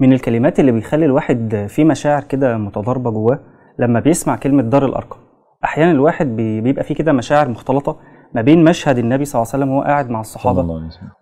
[0.00, 3.38] من الكلمات اللي بيخلي الواحد في مشاعر كده متضاربة جواه
[3.78, 5.16] لما بيسمع كلمة دار الارقم
[5.64, 7.96] أحيانا الواحد بي- بيبقى فيه كده مشاعر مختلطة
[8.34, 10.40] ما بين مشهد النبي صلى الله عليه وسلم وهو قاعد مع وسلم.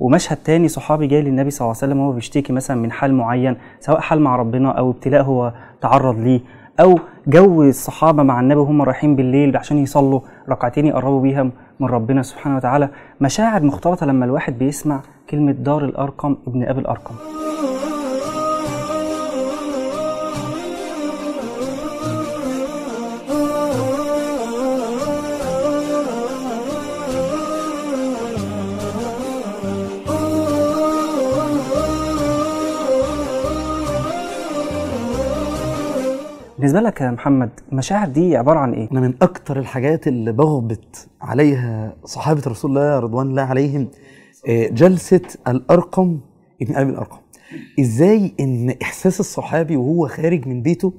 [0.01, 3.57] ومشهد تاني صحابي جاي للنبي صلى الله عليه وسلم وهو بيشتكي مثلا من حال معين
[3.81, 6.41] سواء حال مع ربنا أو ابتلاء هو تعرض ليه
[6.81, 11.43] أو جو الصحابة مع النبي وهم رايحين بالليل عشان يصلوا ركعتين يقربوا بيها
[11.81, 12.89] من ربنا سبحانه وتعالى.
[13.21, 15.01] مشاعر مختلطة لما الواحد بيسمع
[15.31, 17.15] كلمة دار الارقم ابن أبي الارقم
[36.67, 41.09] بالنسبة لك يا محمد المشاعر دي عبارة عن إيه؟ أنا من أكتر الحاجات اللي بغبط
[41.21, 43.89] عليها صحابة رسول الله رضوان الله عليهم
[44.49, 46.21] آه، جلسة الأرقم
[46.63, 47.19] ابن أبي الأرقم.
[47.81, 50.93] إزاي إن إحساس الصحابي وهو خارج من بيته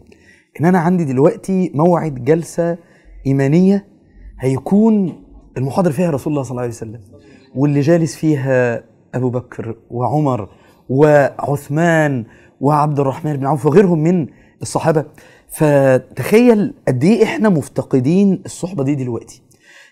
[0.62, 2.78] إن أنا عندي دلوقتي موعد جلسة
[3.26, 3.86] إيمانية
[4.40, 5.24] هيكون
[5.58, 7.00] المحاضر فيها رسول الله صلى الله عليه وسلم
[7.56, 8.84] واللي جالس فيها
[9.16, 10.50] أبو بكر وعمر
[10.90, 12.26] وعثمان
[12.62, 14.28] وعبد الرحمن بن عوف وغيرهم من
[14.62, 15.06] الصحابة.
[15.50, 19.42] فتخيل قد إيه إحنا مفتقدين الصحبة دي دلوقتي.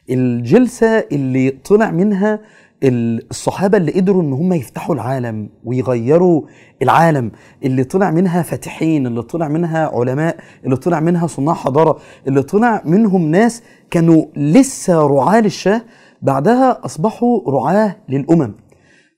[0.09, 2.39] الجلسة اللي طلع منها
[2.83, 6.41] ال- الصحابة اللي قدروا إن هم يفتحوا العالم ويغيروا
[6.81, 7.31] العالم
[7.63, 12.81] اللي طلع منها فاتحين اللي طلع منها علماء اللي طلع منها صناع حضارة اللي طلع
[12.85, 15.81] منهم ناس كانوا لسه رعاة للشاه
[16.22, 18.53] بعدها أصبحوا رعاة للأمم.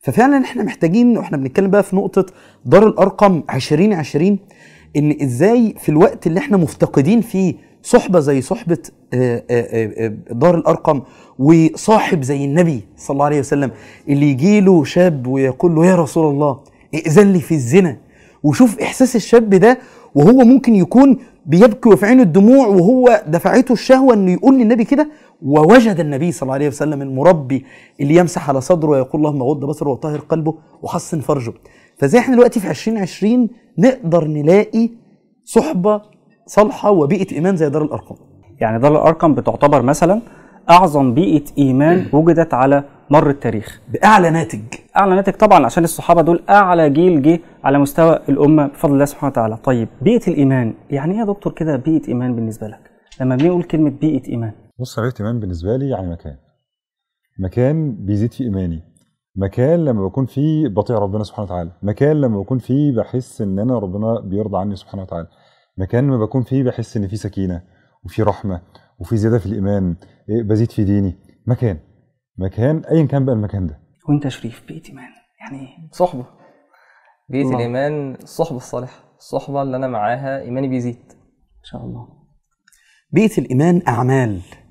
[0.02, 2.26] ففعلا إحنا محتاجين وإحنا بنتكلم بقى في نقطة
[2.66, 4.40] دار الأرقم 2020
[4.98, 8.78] إن إزاي في الوقت اللي إحنا مفتقدين فيه صحبة زي صحبة
[9.14, 11.02] آه، آه، آه، دار الأرقم
[11.40, 13.72] وصاحب زي النبي صلى الله عليه وسلم
[14.10, 16.60] اللي يجي له شاب ويقول له يا رسول الله
[16.96, 17.98] ائذن لي في الزنا
[18.44, 19.80] وشوف إحساس الشاب ده
[20.16, 25.10] وهو ممكن يكون بيبكي وفي عينه الدموع وهو دفعته الشهوة إنه يقول للنبي كده
[25.46, 27.66] ووجد النبي صلى الله عليه وسلم المربي
[28.02, 31.54] اللي يمسح على صدره ويقول اللهم غض بصره وطهر قلبه وحسن فرجه.
[32.00, 34.90] فزي إحنا دلوقتي في 2020 نقدر نلاقي
[35.44, 36.02] صحبة
[36.46, 38.18] صالحة وبيئة إيمان زي دار الأرقام.
[38.62, 40.22] يعني دار الارقم بتعتبر مثلا
[40.70, 43.82] أعظم بيئة إيمان وجدت على مر التاريخ.
[43.94, 44.62] بأعلى ناتج.
[44.98, 49.32] أعلى ناتج طبعا عشان الصحابة دول أعلى جيل جه على مستوى الأمة بفضل الله سبحانه
[49.32, 49.58] وتعالى.
[49.58, 52.92] طيب بيئة الإيمان يعني إيه يا دكتور كده بيئة إيمان بالنسبة لك؟
[53.22, 54.52] لما بنقول كلمة بيئة إيمان.
[54.80, 56.36] بص بيت ايمان بالنسبة لي يعني مكان.
[57.40, 58.84] مكان بيزيد فيه إيماني.
[59.38, 61.72] مكان لما بكون فيه بطيع ربنا سبحانه وتعالى.
[61.84, 65.28] مكان لما بكون فيه بحس إن أنا ربنا بيرضى عني سبحانه وتعالى.
[65.78, 67.64] مكان لما بكون فيه بحس إن فيه سكينة
[68.04, 68.62] وفي رحمة
[69.00, 69.96] وفي زيادة في الإيمان.
[70.30, 71.16] إيه، بزيد في ديني.
[71.48, 71.80] مكان.
[72.38, 73.80] مكان ايا كان بقى المكان ده.
[74.10, 75.10] وأنت شريف بيئة إيمان.
[75.40, 76.26] يعني إيه صحبة.
[77.30, 77.56] بيئة الله.
[77.58, 79.04] الإيمان الصحبة الصالحة.
[79.18, 81.00] الصحبة اللي أنا معاها إيماني بيزيد.
[81.60, 82.08] إن شاء الله.
[83.12, 84.36] بيئة الإيمان أعمال.
[84.36, 84.67] آه،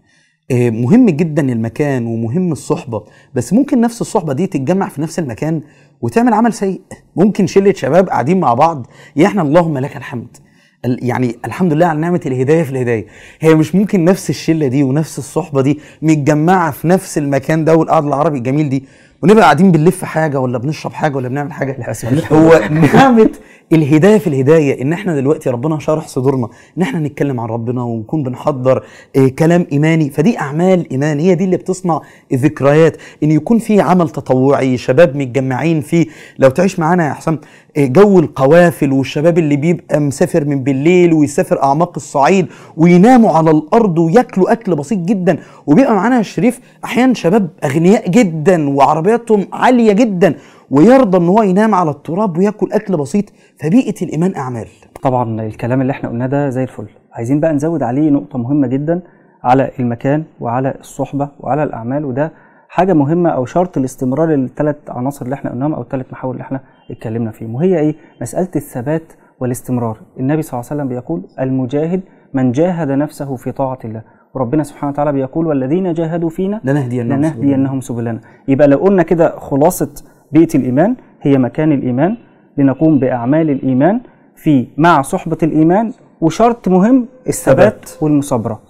[0.52, 3.04] مهم جدا المكان ومهم الصحبة.
[3.34, 5.60] بس ممكن نفس الصحبة دي تتجمع في نفس المكان
[6.00, 6.80] وتعمل عمل سيء.
[7.16, 8.86] ممكن شلة شباب قاعدين مع بعض
[9.16, 10.36] يا إحنا اللهم لك الحمد.
[10.84, 13.06] ال- يعني الحمد لله على نعمة الهداية في الهداية.
[13.40, 18.08] هي مش ممكن نفس الشلة دي ونفس الصحبة دي متجمعة في نفس المكان ده والقعدة
[18.08, 18.84] العربي الجميل دي.
[19.22, 22.32] ونبقى قاعدين بنلف حاجة ولا بنشرب حاجة ولا بنعمل للأسف.
[22.32, 23.30] هو نعمة
[23.72, 28.22] الهداية في الهداية إن إحنا دلوقتي ربنا شرح صدورنا إن إحنا نتكلم عن ربنا ونكون
[28.22, 28.82] بنحضر
[29.16, 30.10] إيه كلام إيماني.
[30.10, 32.00] فدي أعمال إيمان هي دي اللي بتصنع
[32.32, 32.96] الذكريات.
[33.22, 36.06] إن يكون في عمل تطوعي شباب متجمعين فيه.
[36.38, 37.38] لو تعيش معانا يا حسام
[37.76, 42.46] إيه جو القوافل والشباب اللي بيبقى مسافر من بالليل ويسافر أعماق الصعيد
[42.76, 45.38] ويناموا على الأرض وياكلوا أكل بسيط جدا.
[45.66, 48.70] وبيبقى معانا شريف أحيانا شباب أغنياء جدا
[49.06, 50.34] وعربياتهم عالية جدا
[50.70, 53.24] ويرضى إن هو ينام على التراب ويأكل أكل بسيط
[53.62, 54.68] فبيئة الإيمان أعمال.
[55.02, 56.86] طبعا الكلام اللي إحنا قلناه ده زي الفل.
[57.12, 59.00] عايزين بقى نزود عليه نقطة مهمة جدا
[59.44, 62.32] على المكان وعلى الصحبة وعلى الأعمال وده
[62.68, 66.60] حاجة مهمة أو شرط الاستمرار للثلاث عناصر اللي إحنا قلناهم أو الثلاث محاور اللي إحنا
[66.90, 67.54] اتكلمنا فيهم.
[67.54, 69.98] وهي إيه؟ مسألة الثبات والاستمرار.
[70.20, 72.00] النبي صلى الله عليه وسلم بيقول المجاهد
[72.34, 74.02] من جاهد نفسه في طاعة الله.
[74.36, 78.20] وربنا سبحانه وتعالى بيقول والذين جاهدوا فينا لنهدينهم لنهدينهم سبلنا.
[78.48, 79.90] يبقى لو قلنا كده خلاصة
[80.32, 82.16] بيئة الإيمان هي مكان الإيمان
[82.58, 84.00] لنقوم بأعمال الإيمان
[84.36, 88.60] في مع صحبة الإيمان وشرط مهم الثبات والمصابرة.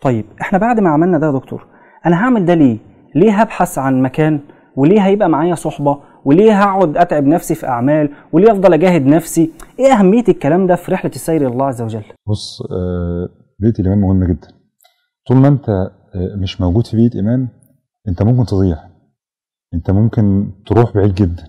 [0.00, 1.66] طيب إحنا بعد ما عملنا ده يا دكتور
[2.06, 2.78] أنا هعمل ده ليه؟
[3.14, 4.40] ليه هبحث عن مكان؟
[4.76, 9.92] وليه هيبقى معايا صحبة؟ وليه هقعد أتعب نفسي في أعمال؟ وليه أفضل أجاهد نفسي؟ إيه
[9.92, 13.28] أهمية الكلام ده في رحلة السير إلى الله عز وجل؟ بص آه،
[13.58, 14.48] بيئة الإيمان مهمة جدا.
[15.28, 17.48] طول ما أنت آه، مش موجود في بيئة إيمان
[18.08, 18.76] أنت ممكن تضيع.
[19.74, 21.44] أنت ممكن تروح بعيد جدا.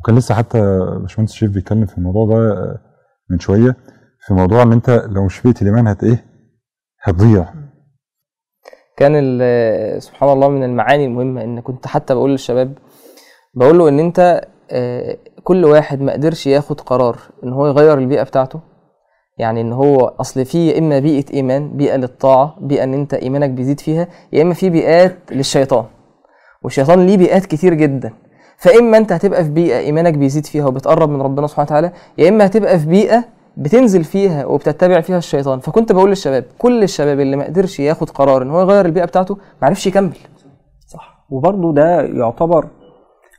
[0.00, 0.58] وكان لسه حتى
[1.02, 2.78] باشمهندس شريف بيتكلم في الموضوع ده آه،
[3.30, 3.76] من شوية
[4.26, 6.24] في موضوع إن انت لو مش بيئة الإيمان هت إيه؟
[7.02, 7.54] هتضيع.
[8.96, 12.78] كان ال- سبحان الله من المعاني المهمة إن كنت حتى بقول للشباب
[13.54, 14.40] بقول له إن انت
[14.70, 18.60] آه، كل واحد ما قدرش ياخد قرار إن هو يغير البيئة بتاعته
[19.38, 23.80] يعني إن هو أصل في إما بيئة إيمان بيئة للطاعة بيئة إن أنت إيمانك بيزيد
[23.80, 25.84] فيها يا إما في بيئات للشيطان.
[26.62, 28.12] والشيطان ليه بيئات كتير جدا.
[28.56, 32.46] فاما أنت هتبقى في بيئة إيمانك بيزيد فيها وبتقرب من ربنا سبحانه وتعالى يا إما
[32.46, 33.24] هتبقى في بيئة
[33.56, 35.60] بتنزل فيها وبتتبع فيها الشيطان.
[35.60, 39.34] فكنت بقول للشباب كل الشباب اللي ما قدرش ياخد قرار إن هو يغير البيئة بتاعته
[39.34, 40.16] ما عرفش يكمل.
[40.86, 41.26] صح.
[41.30, 42.66] وبرضه ده يعتبر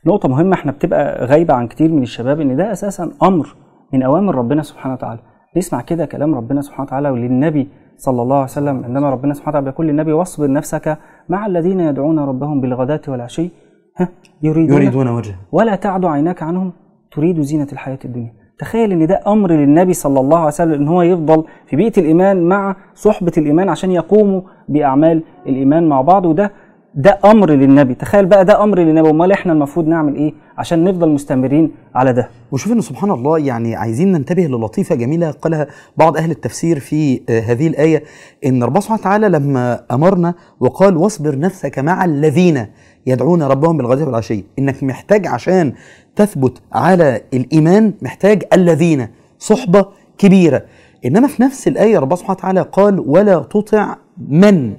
[0.06, 3.56] نقطة مهمة إحنا بتبقى غايبة عن كتير من الشباب إن ده أساسا أمر
[3.92, 5.20] من أوامر ربنا سبحانه وتعالى.
[5.56, 9.70] نسمع كده كلام ربنا سبحانه وتعالى وللنبي صلى الله عليه وسلم عندما ربنا سبحانه وتعالى
[9.70, 10.98] بيقول للنبي واصبر نفسك
[11.28, 13.50] مع الذين يدعون ربهم بالغداة والعشي
[13.96, 14.08] ها؟
[14.42, 15.34] يريدون, يريدون وجهه.
[15.52, 16.72] ولا تعد عيناك عنهم
[17.12, 18.32] تريد زينة الحياة الدنيا.
[18.58, 22.42] تخيل إن ده أمر للنبي صلى الله عليه وسلم إن هو يفضل في بيئة الإيمان
[22.48, 26.52] مع صحبة الإيمان عشان يقوموا بأعمال الإيمان مع بعض وده
[26.96, 27.94] ده أمر للنبي.
[27.94, 29.10] تخيل بقى ده أمر للنبي.
[29.10, 33.76] أمال إحنا المفروض نعمل إيه عشان نفضل مستمرين على ده؟ وشوف إن سبحان الله يعني
[33.76, 38.02] عايزين ننتبه للطيفة جميلة قالها بعض أهل التفسير في آه، هذه الآية
[38.46, 42.66] إن ربنا سبحانه وتعالى لما أمرنا وقال واصبر نفسك مع الذين
[43.06, 45.72] يدعون ربهم بالغداة والعشي إنك محتاج عشان
[46.16, 49.08] تثبت على الإيمان محتاج الذين
[49.38, 49.86] صحبة
[50.18, 50.62] كبيرة.
[51.04, 53.96] إنما في نفس الآية ربنا سبحانه وتعالى قال ولا تطع
[54.28, 54.72] من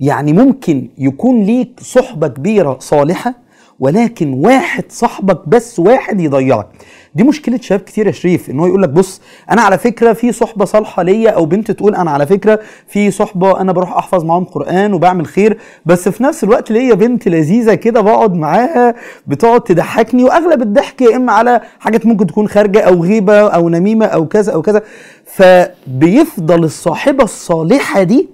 [0.00, 3.34] يعني ممكن يكون ليك صحبة كبيرة صالحة
[3.80, 6.66] ولكن واحد صاحبك بس واحد يضيعك.
[7.14, 10.32] دي مشكلة شباب كتير يا شريف إن هو يقول لك بص أنا على فكرة في
[10.32, 14.44] صحبة صالحة ليا أو بنت تقول أنا على فكرة في صحبة أنا بروح أحفظ معاهم
[14.44, 18.94] قرآن وبعمل خير بس في نفس الوقت ليا بنت لذيذة كده بقعد معاها
[19.26, 24.06] بتقعد تضحكني وأغلب الضحك يا إما على حاجات ممكن تكون خارجة أو غيبة أو نميمة
[24.06, 24.82] أو كذا أو كذا.
[25.24, 28.28] فبيفضل الصاحبة الصالحة دي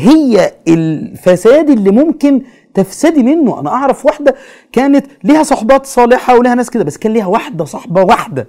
[0.00, 2.42] هي الفساد اللي ممكن
[2.74, 3.60] تفسدي منه.
[3.60, 4.34] أنا أعرف واحدة
[4.72, 8.48] كانت ليها صحبات صالحة ولها ناس كده بس كان ليها واحدة صاحبة واحدة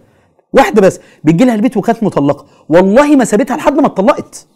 [0.53, 2.45] واحدة بس بتجي لها البيت وكانت مطلقة.
[2.69, 4.48] والله ما سابتها لحد ما اتطلقت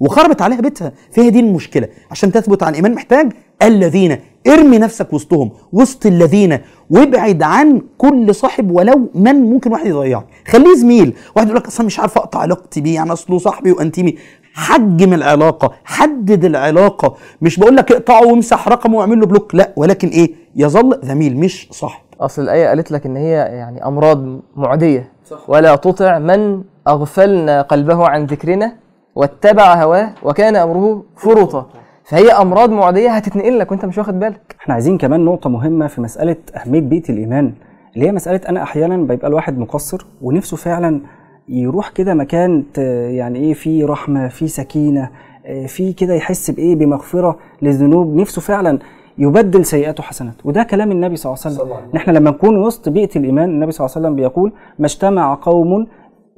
[0.00, 0.92] وخربت عليها بيتها.
[1.12, 1.88] فهي دي المشكلة.
[2.10, 6.58] عشان تثبت على الايمان محتاج الذين ارمي نفسك وسطهم وسط الذين
[6.90, 10.26] وابعد عن كل صاحب ولو من ممكن واحد يضيعك.
[10.48, 11.14] خليه زميل.
[11.36, 14.16] واحد يقول لك أصلا مش عارف أقطع علاقتي بيه يعني أصله صاحبي وانتيمي
[14.58, 17.14] حجم العلاقة حدد العلاقة.
[17.42, 21.68] مش بقول لك اقطعه وامسح رقمه واعمل له بلوك لا ولكن إيه؟ يظل زميل مش
[21.70, 22.00] صاحب.
[22.20, 25.12] أصل الآية قالت لك إن هي يعني أمراض معدية.
[25.48, 28.72] ولا تطع من اغفلنا قلبه عن ذكرنا
[29.14, 31.66] واتبع هواه وكان أمره فرطا
[32.04, 34.56] فهي أمراض معدية هتتنقل لك وأنت مش واخد بالك.
[34.60, 37.52] إحنا عايزين كمان نقطة مهمة في مسألة أهمية بيئة الإيمان
[37.94, 41.00] اللي هي مسألة أنا أحيانا بيبقى الواحد مقصر ونفسه فعلا
[41.48, 42.64] يروح كده مكان
[43.10, 45.10] يعني إيه فيه رحمة فيه سكينة
[45.46, 48.16] آه، فيه كده يحس بإيه بمغفرة للذنوب.
[48.16, 48.78] نفسه فعلا
[49.18, 50.34] يبدل سيئاته حسنات.
[50.44, 51.96] وده كلام النبي صلى الله عليه وسلم.
[51.96, 55.86] إحنا لما نكون وسط بيئة الإيمان النبي صلى الله عليه وسلم بيقول ما اجتمع قوم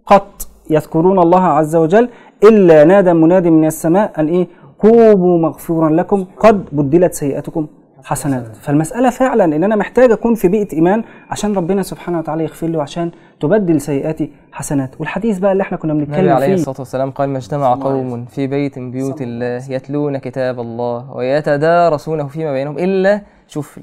[0.06, 2.08] قط يذكرون الله عز وجل
[2.44, 4.46] إلا نادى مناد من السماء أن إيه
[4.78, 7.66] قوموا مغفورا لكم قد بدلت سيئاتكم.
[8.04, 12.66] حسنات فالمسألة فعلا إن أنا محتاج أكون في بيئة إيمان عشان ربنا سبحانه وتعالى يغفر
[12.66, 13.10] لي وعشان
[13.40, 15.00] تبدل سيئاتي حسنات.
[15.00, 18.46] والحديث بقى اللي إحنا كنا بنتكلم عليه فيه الصلاة والسلام قال ما اجتمع قوم في
[18.46, 23.80] بيت من بيوت الله يتلون كتاب الله ويتدارسونه فيما بينهم إلا شوف.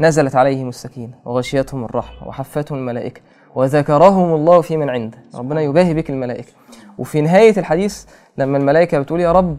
[0.00, 3.20] نزلت عليهم السكينة وغشيتهم الرحمة وحفتهم الملائكة
[3.54, 5.18] وذكرهم الله في من عنده.
[5.34, 6.52] ربنا يباهي بك الملائكة.
[6.98, 8.04] وفي نهاية الحديث
[8.38, 9.56] لما الملائكة بتقول يا رب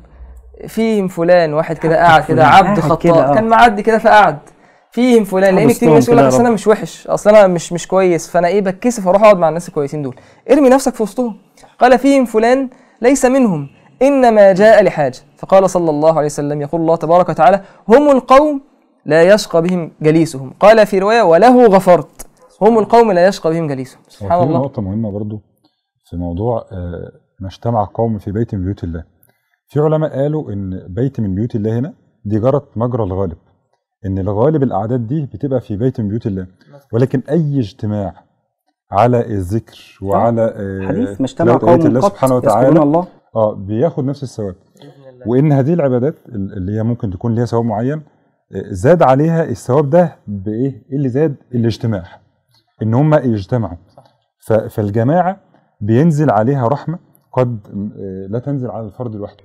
[0.68, 3.32] فيهم فلان واحد كده قاعد كده عبد خطاء.
[3.32, 3.34] آه.
[3.34, 4.38] كان معدي كده فقعد.
[4.92, 6.50] فيهم فلان لأن كتير ناس يقول لك أصل أنا.
[6.50, 10.02] مش وحش أصل أنا مش مش كويس فأنا إيه بتكسف أروح أقعد مع الناس الكويسين
[10.02, 10.16] دول.
[10.52, 11.38] ارمي نفسك في وسطهم.
[11.80, 12.70] قال فيهم فلان
[13.02, 13.70] ليس منهم
[14.02, 15.18] إنما جاء لحاجة.
[15.38, 18.62] فقال صلى الله عليه وسلم يقول الله تبارك وتعالى هم القوم
[19.06, 20.54] لا يشقى بهم جليسهم.
[20.60, 22.28] قال في رواية وله غفرت.
[22.62, 24.02] هم القوم لا يشقى بهم جليسهم.
[24.08, 24.60] سبحان الله.
[24.60, 25.42] نقطة مهمة برضو
[26.10, 29.13] في موضوع آه، ما اجتمع قوم في بيت من بيوت الله.
[29.68, 31.94] في علماء قالوا إن بيت من بيوت الله هنا
[32.26, 33.38] دي جرت مجرى الغالب
[34.06, 36.48] إن الغالب الأعداد دي بتبقى في بيت من بيوت الله
[36.94, 38.14] ولكن أي اجتماع
[38.92, 43.08] على الذكر وعلى آه، حديث ما اجتمع قوم الله سبحانه وتعالى الله.
[43.36, 44.56] آه بياخد نفس الثواب.
[45.28, 47.98] وإن هذه العبادات ال- اللي هي ممكن تكون ليها ثواب معين
[48.56, 52.04] آه، زاد عليها الثواب ده بإيه؟ اللي زاد؟ الاجتماع
[52.82, 53.78] إن هم يجتمعوا.
[54.48, 55.40] ف- فالجماعة
[55.82, 57.00] بينزل عليها رحمة
[57.34, 59.44] قد آه، لا تنزل على الفرد لوحده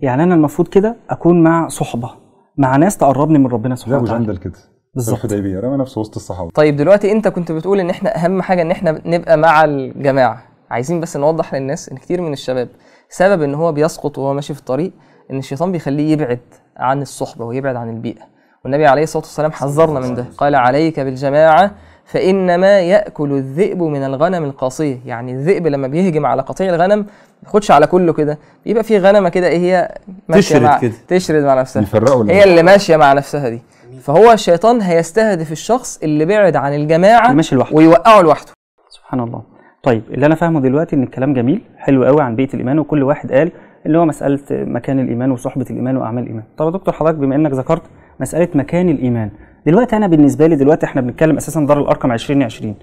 [0.00, 2.10] يعني أنا المفروض كده أكون مع صحبة
[2.56, 4.24] مع ناس تقربني من ربنا سبحانه وتعالى.
[4.24, 4.58] جندل كده
[4.94, 5.16] بالظبط.
[5.16, 6.50] الحديبية رمى نفسه وسط الصحابة.
[6.50, 10.42] طيب دلوقتي أنت كنت بتقول إن إحنا أهم حاجة إن إحنا نبقى مع الجماعة.
[10.70, 12.68] عايزين بس نوضح للناس إن كتير من الشباب
[13.08, 14.92] سبب إن هو بيسقط وهو ماشي في الطريق
[15.30, 16.40] إن الشيطان بيخليه يبعد
[16.76, 18.22] عن الصحبة ويبعد عن البيئة.
[18.64, 20.24] والنبي عليه الصلاة والسلام حذرنا من ده.
[20.38, 21.70] قال عليك بالجماعة
[22.08, 27.06] فإنما يأكل الذئب من الغنم القاصيه يعني الذئب لما بيهجم على قطيع الغنم ما
[27.42, 28.38] بياخدش على كله كده.
[28.64, 29.94] بيبقى في غنمة كده إيه هي؟
[30.32, 30.92] تشرد مع كده.
[31.08, 31.80] تشرد مع نفسها.
[31.80, 33.62] بيفرقوا هي اللي ماشية مع نفسها دي.
[34.02, 37.76] فهو الشيطان هيستهدف الشخص اللي بعد عن الجماعة اللي ماشي لوحده.
[37.76, 38.52] ويوقعه لوحده.
[38.88, 39.42] سبحان الله.
[39.82, 43.32] طيب اللي أنا فاهمه دلوقتي إن الكلام جميل حلو قوي عن بيئه الإيمان وكل واحد
[43.32, 43.52] قال
[43.86, 46.44] اللي هو مسألة مكان الإيمان وصحبة الإيمان وأعمال الإيمان.
[46.58, 47.82] طب يا دكتور حضرتك بما إنك ذكرت
[48.20, 49.30] مسألة مكان الإيمان
[49.66, 52.74] دلوقتي أنا بالنسبة لي دلوقتي إحنا بنتكلم أساسا دار الارقم 2020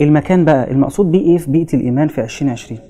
[0.00, 2.80] المكان بقى المقصود بيه إيه؟ في بيئة الإيمان في 2020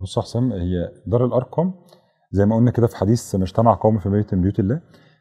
[0.00, 1.72] بص يا حسام هي دار الارقم
[2.32, 4.80] زي ما قلنا كده في حديث ما اجتمع قوم في بيت من بيوت الله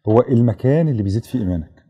[0.09, 1.83] هو المكان اللي بيزيد فيه إيمانك.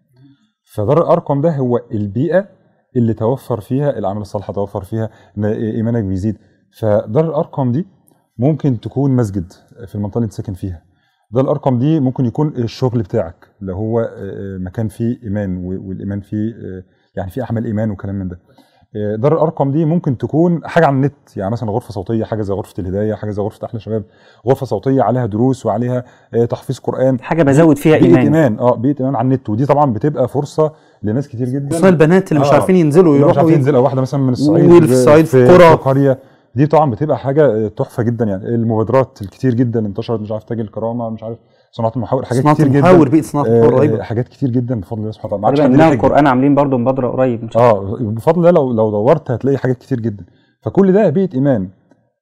[0.74, 2.48] فدار الارقم ده هو البيئة
[2.96, 6.38] اللي توفر فيها الاعمال الصالحه توفر فيها إن إيمانك بيزيد.
[6.80, 7.88] فدار الارقم دي
[8.38, 9.52] ممكن تكون مسجد
[9.88, 10.84] في المنطقة اللي أنت ساكن فيها.
[11.32, 16.54] دار الارقم دي ممكن يكون الشغل بتاعك اللي هو آه، مكان فيه إيمان والإيمان فيه
[16.54, 16.84] آه،
[17.16, 18.40] يعني فيه اعمال إيمان وكلام من ده
[18.96, 22.54] آه، دار الارقم دي ممكن تكون حاجة على النت يعني مثلا غرفة صوتية حاجة زي
[22.54, 24.04] غرفة الهداية حاجة زي غرفة أحلى شباب
[24.48, 28.76] غرفة صوتية عليها دروس وعليها آه، تحفيظ قرآن حاجة بزود فيها بيئة إيمان إيمان آه
[28.76, 30.72] بيئة إيمان على النت ودي طبعا بتبقى فرصة
[31.04, 32.54] لناس كتير جدا خصوصا البنات اللي مش آه.
[32.54, 33.58] عارفين ينزلوا مش يروحوا عارف ويجوا.
[33.60, 35.74] ينزل أو واحدة مثلا من الصعيد في الصعيد في في قرى.
[35.76, 36.20] قرية
[36.60, 38.46] دي طبعا بتبقى حاجة تحفة جدا يعني.
[38.46, 41.38] المبادرات الكتير جدا انتشرت مش عارف تاج الكرامة مش عارف
[41.72, 43.22] صناعة المحاور حاجات صناعة كتير المحاور جدا.
[43.22, 45.68] صناعة آه، المحاور رهيبه حاجات كتير جدا بفضل الله سبحانه وتعالى.
[45.78, 45.96] ما عادش.
[45.96, 50.26] القرآن عاملين برضو مبادرة قريب آه بفضل الله لو لو دورت هتلاقي حاجات كتير جدا.
[50.62, 51.70] فكل ده بيئة إيمان.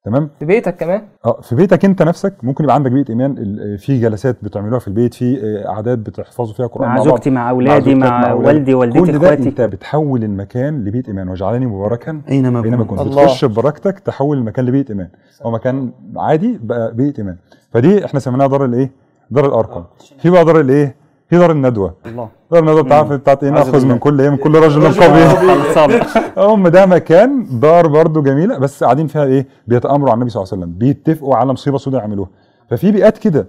[0.08, 3.78] تمام؟ في بيتك كمان؟ آه في بيتك انت نفسك ممكن يبقى عندك بيئه ايمان ال-
[3.78, 7.04] في جلسات بتعملوها في البيت في آه، قعدات بتحفظوا فيها قرآن مع.
[7.04, 8.48] زوجتي مع أولادي مع أولادك.
[8.48, 9.50] والدي والدتي كل ده إخواتي.
[9.50, 11.30] انت بتحول المكان لبيئه ايمان.
[11.30, 13.00] وجعلني مباركا أينما اينما كنت.
[13.00, 13.08] كنت.
[13.08, 13.24] الله.
[13.24, 15.08] بتخش ببركتك تحول المكان لبيئه ايمان.
[15.44, 17.36] هو مكان عادي بقى بيئه ايمان.
[17.72, 18.92] فدي إحنا سميناها دار الايه؟
[19.32, 19.84] دار الارقم
[20.22, 20.96] في بقى دار الايه؟
[21.30, 21.94] في دار الندوة.
[22.06, 22.30] الله.
[22.52, 23.86] دار الندوة بتاعت بتاعت إيه ناخذ.
[23.86, 26.02] من كل إيه من كل رجل قبيل
[26.38, 30.54] هم ده مكان دار برضو جميلة بس قاعدين فيها إيه؟ بيتأمروا على النبي صلى الله
[30.54, 30.78] عليه وسلم.
[30.78, 32.30] بيتفقوا على مصيبة سوداء يعملوها.
[32.70, 33.48] ففي بيئات كده.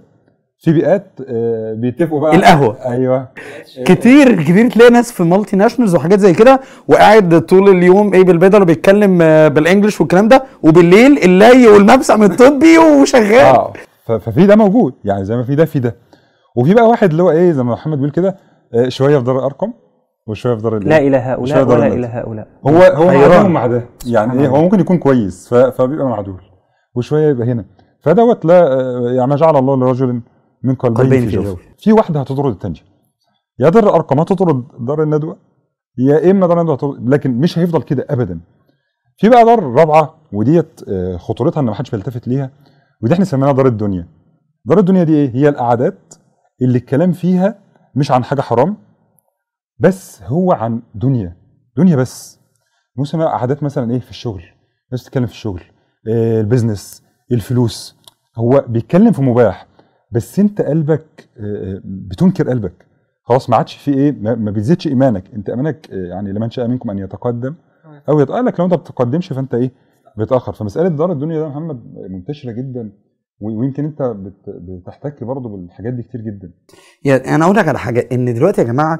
[0.61, 2.35] في بيئات آه، بيتفقوا بقى.
[2.35, 2.77] القهوة.
[2.85, 3.27] أيوه.
[3.85, 8.61] كتير كتير تلاقي ناس في مالتي ناشونالز وحاجات زي كده وقاعد طول اليوم إيه بالبدل
[8.61, 13.55] وبيتكلم آه، بالإنجلش والكلام ده وبالليل اللي والمبسم الطبي وشغال.
[13.55, 13.73] آه.
[14.05, 14.93] ففي ده موجود.
[15.05, 15.95] يعني زي ما في ده في ده.
[16.55, 18.37] وفي بقى واحد اللي هو إيه زي ما محمد بيقول كده
[18.73, 19.73] آه، شوية في دار الأرقم
[20.27, 21.87] وشوية في دار لا إلى وشوية هؤلاء ولا.
[21.93, 23.29] إلى هؤلاء هو هو مع حيران.
[23.41, 23.85] ده ومع ده.
[24.05, 26.41] يعني إيه هو ممكن يكون كويس فبيبقى معدول.
[26.95, 27.65] وشوية يبقى هنا.
[28.03, 30.21] فدوت لا آه، يعني ما جعل الله لرجل
[30.63, 31.57] من قلبين في جوفه.
[31.77, 32.79] في واحدة هتطرد الثانية
[33.59, 35.37] يا دار الارقام هتطرد دار الندوة
[35.97, 38.39] يا إما دار الندوة هتطرد لكن مش هيفضل كده ابدا.
[39.17, 42.51] في بقى دار رابعة وديت آه، خطورتها إن ما حدش بيلتفت ليها
[43.03, 44.07] ودي إحنا سميناها دار الدنيا.
[44.65, 46.13] دار الدنيا دي إيه؟ هي القعدات
[46.61, 47.59] اللي الكلام فيها
[47.95, 48.77] مش عن حاجة حرام
[49.79, 51.35] بس هو عن دنيا
[51.77, 52.39] دنيا بس.
[52.97, 54.43] مثلا قعدات مثلا إيه في الشغل
[54.91, 55.61] ناس تتكلم في الشغل
[56.07, 57.95] آه، البيزنس الفلوس.
[58.37, 59.67] هو بيتكلم في مباح
[60.11, 62.85] بس أنت قلبك آه، بتنكر قلبك.
[63.23, 65.33] خلاص ما عادش في إيه ما بيزيدش إيمانك.
[65.33, 67.55] أنت إيمانك آه، يعني لمن شاء منكم أن يتقدم
[68.09, 69.71] أو يتقال لك لو أنت ما بتتقدمش فأنت إيه؟
[70.17, 70.53] بتأخر.
[70.53, 72.91] فمسألة دار الدنيا ده محمد منتشرة جدا.
[73.41, 76.51] ويمكن انت بت- بتحتك برضه بالحاجات دي كتير جدا.
[77.03, 78.99] يعني أنا أقول لك على حاجة إن دلوقتي يا جماعة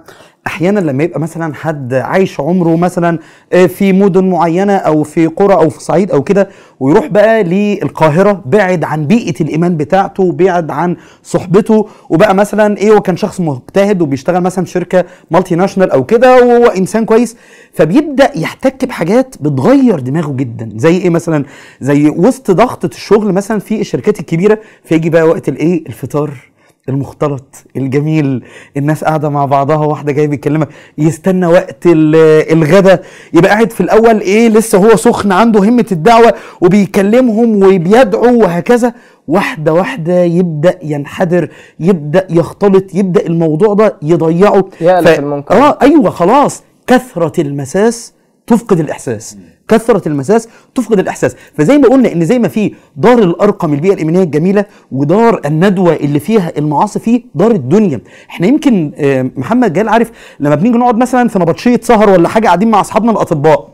[0.49, 3.19] أحيانا لما يبقى مثلا حد عايش عمره مثلا
[3.53, 8.41] آه، في مدن معينة أو في قرى أو في صعيد أو كده ويروح بقى للقاهرة
[8.45, 14.01] بعد عن بيئة الإيمان بتاعته بعد عن صحبته وبقى مثلا إيه هو كان شخص مجتهد
[14.01, 17.35] وبيشتغل مثلا في شركة مالتي ناشونال أو كده وهو إنسان كويس
[17.73, 20.69] فبيبدأ يحتك بحاجات بتغير دماغه جدا.
[20.75, 21.45] زي إيه مثلا؟
[21.81, 26.48] زي وسط ضغطة الشغل مثلا في الشركات الكبيرة فيجي بقى وقت الإيه؟ الفطار.
[26.89, 28.43] المختلط الجميل
[28.77, 30.67] الناس قاعدة مع بعضها واحدة جاية بيتكلمها
[30.97, 33.01] يستنى وقت ال- الغدا.
[33.33, 38.93] يبقى قاعد في الأول إيه لسه هو سخن عنده همة الدعوة وبيكلمهم وبيدعو وهكذا.
[39.27, 44.63] واحدة واحدة يبدأ ينحدر يبدأ يختلط يبدأ الموضوع ده يضيعه.
[44.81, 45.55] يألف المنكر.
[45.55, 46.63] آه أيوه خلاص.
[46.87, 48.13] كثرة المساس
[48.49, 49.37] تفقد الإحساس.
[49.67, 51.35] كثرة المساس تفقد الإحساس.
[51.57, 56.19] فزي ما قلنا إن زي ما في دار الأرقم البيئة الإيمانية الجميلة ودار الندوة اللي
[56.19, 58.01] فيها المعاصي فيه دار الدنيا.
[58.29, 62.45] إحنا يمكن آه، محمد جلال عارف لما بنيجي نقعد مثلا في نبطشية سهر ولا حاجة
[62.45, 63.69] قاعدين مع أصحابنا الأطباء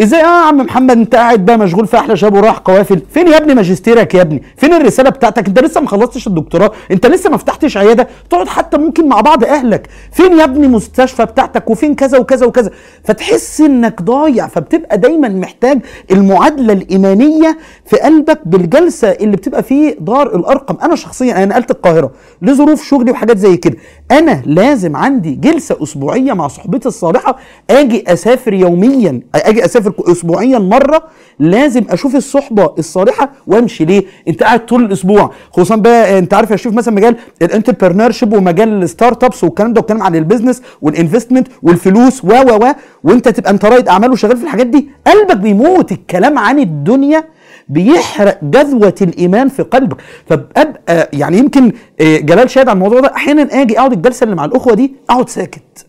[0.00, 3.02] إزاي؟ آه يا عم محمد أنت قاعد بقى مشغول في أحلى شباب ورايح قوافل.
[3.14, 7.06] فين يا ابني ماجستيرك يا ابني؟ فين الرسالة بتاعتك؟ أنت لسه ما خلصتش الدكتوراه؟ أنت
[7.06, 9.88] لسه ما فتحتش عيادة؟ تقعد حتى ممكن مع بعض أهلك.
[10.12, 12.70] فين يا ابني مستشفى بتاعتك؟ وفين كذا وكذا وكذا؟
[13.04, 15.78] فتحس إنك ضايع فبتبقى دايما محتاج
[16.10, 20.76] المعادلة الإيمانية في قلبك بالجلسة اللي بتبقى في دار الأرقم.
[20.82, 22.10] أنا شخصيا أنا نقلت القاهرة
[22.42, 23.76] لظروف شغلي وحاجات زي كده.
[24.10, 27.36] أنا لازم عندي جلسة أسبوعية مع صحبتي الصالحة
[27.70, 31.02] آجي أسافر يوميا آجي أسافر اسبوعيا مرة
[31.38, 33.84] لازم أشوف الصحبة الصالحه وأمشي.
[33.84, 35.30] ليه؟ أنت قاعد طول الأسبوع.
[35.52, 40.02] خصوصا بقى أنت عارف أشوف مثلا مجال ال entrepreneurship ومجال ال startups والكلام ده والكلام
[40.02, 42.72] عن ال business وال investment والفلوس و و و
[43.04, 45.92] وأنت تبقى أنت رائد أعمال وشغال في الحاجات دي قلبك بيموت.
[45.92, 47.24] الكلام عن الدنيا
[47.68, 49.96] بيحرق جذوة الإيمان في قلبك.
[50.26, 54.44] فببقى يعني يمكن آه، جلال شاهد على الموضوع ده أحيانا أجي أقعد الجلسة اللي مع
[54.44, 55.86] الأخوة دي أقعد ساكت.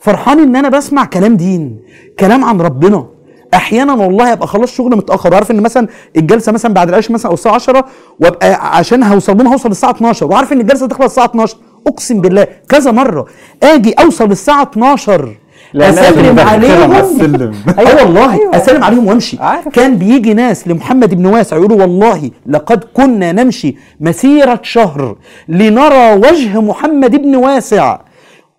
[0.00, 1.80] فرحان إن أنا بسمع كلام دين
[2.18, 3.06] كلام عن ربنا.
[3.54, 7.34] أحيانا والله ابقى خلاص شغل متأخر وعارف ان مثلا الجلسة مثلا بعد العشاء مثلا أو
[7.34, 7.84] الساعة 10
[8.20, 11.56] وابقى عشان هوصل لهم هوصل الساعة 12 وعارف ان الجلسة تخلص الساعة 12
[11.86, 13.26] اقسم بالله كذا مرة
[13.62, 15.34] آجي اوصل الساعة 12
[15.74, 17.54] لا، أسلم عليهم السلم.
[17.78, 18.56] أيوه والله أيوة.
[18.56, 19.68] أسلم عليهم وامشي عارف.
[19.68, 25.16] كان بيجي ناس لمحمد بن واسع يقولوا والله لقد كنا نمشي مسيرة شهر
[25.48, 27.98] لنرى وجه محمد بن واسع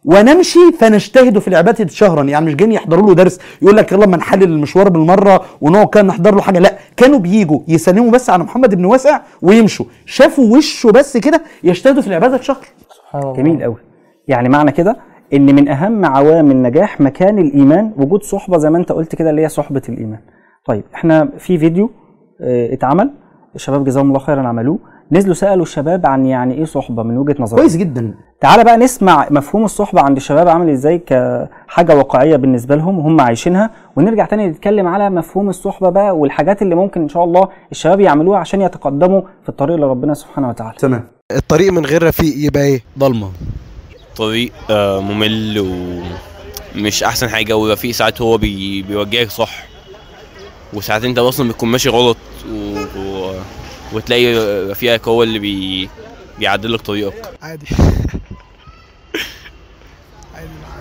[0.06, 2.24] ونمشي فنجتهد في العباده شهرا.
[2.24, 6.08] يعني مش جايين يحضروا له درس يقول لك يلا ما نحلل المشوار بالمرة ونقعد كان
[6.08, 6.60] نحضر له حاجة.
[6.60, 9.86] لا كانوا بيجوا يسلموا بس على محمد بن واسع ويمشوا.
[10.06, 12.66] شافوا وشه بس كده يجتهدوا في العباده شهر.
[12.90, 13.34] سبحان الله.
[13.34, 13.76] جميل قوي
[14.28, 14.98] يعني معنى كده
[15.34, 19.42] إن من أهم عوامل نجاح مكان الإيمان وجود صحبة زي ما أنت قلت كده اللي
[19.42, 20.20] هي صحبة الإيمان.
[20.66, 21.92] طيب إحنا في فيديو
[22.42, 23.12] آه اتعمل.
[23.56, 24.80] الشباب جزاهم الله خيرا عملوه.
[25.12, 27.60] نزلوا سألوا الشباب عن يعني إيه صحبة من وجهة نظرهم.
[27.60, 28.14] كويس جدا.
[28.42, 33.70] تعالى بقى نسمع مفهوم الصحبة عند الشباب عامل إزاي كحاجة واقعية بالنسبة لهم وهم عايشينها
[33.96, 38.40] ونرجع تاني نتكلم على مفهوم الصحبة بقى والحاجات اللي ممكن إن شاء الله الشباب يعملوها
[38.40, 40.78] عشان يتقدموا في الطريق لربنا سبحانه وتعالى.
[40.78, 41.04] تمام.
[41.32, 43.30] الطريق من غير رفيق يبقى إيه؟ ضلمة.
[44.16, 45.66] طريق آه، ممل
[46.76, 48.82] ومش أحسن حاجة ورفيق ساعات هو بي...
[48.82, 49.64] بيوجهك صح
[50.74, 52.18] وساعات أنت أصلا بتكون ماشي غلط
[52.52, 52.78] و...
[53.00, 53.32] و...
[53.94, 54.36] وتلاقي
[54.70, 55.90] رفيقك هو اللي بي...
[56.40, 57.34] بيعدل لك طريقك.
[57.42, 57.66] عادي.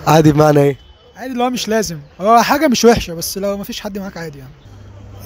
[0.07, 0.31] عادي.
[0.31, 0.77] بمعنى إيه؟
[1.15, 1.99] عادي اللي هو مش لازم.
[2.21, 4.51] هو حاجة مش وحشة بس لو مفيش حد معاك عادي يعني.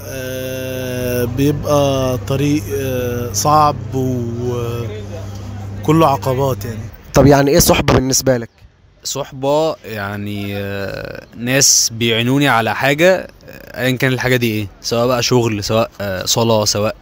[0.05, 6.79] آه، بيبقى طريق آه، صعب وكله عقبات يعني.
[7.13, 8.49] طب يعني إيه صحبة بالنسبة لك؟
[9.03, 13.15] صحبة يعني آه، ناس بيعينوني على حاجة
[13.49, 15.91] آه، ايا كان الحاجة دي إيه؟ سواء بقى شغل سواء
[16.25, 16.95] صلاة سواء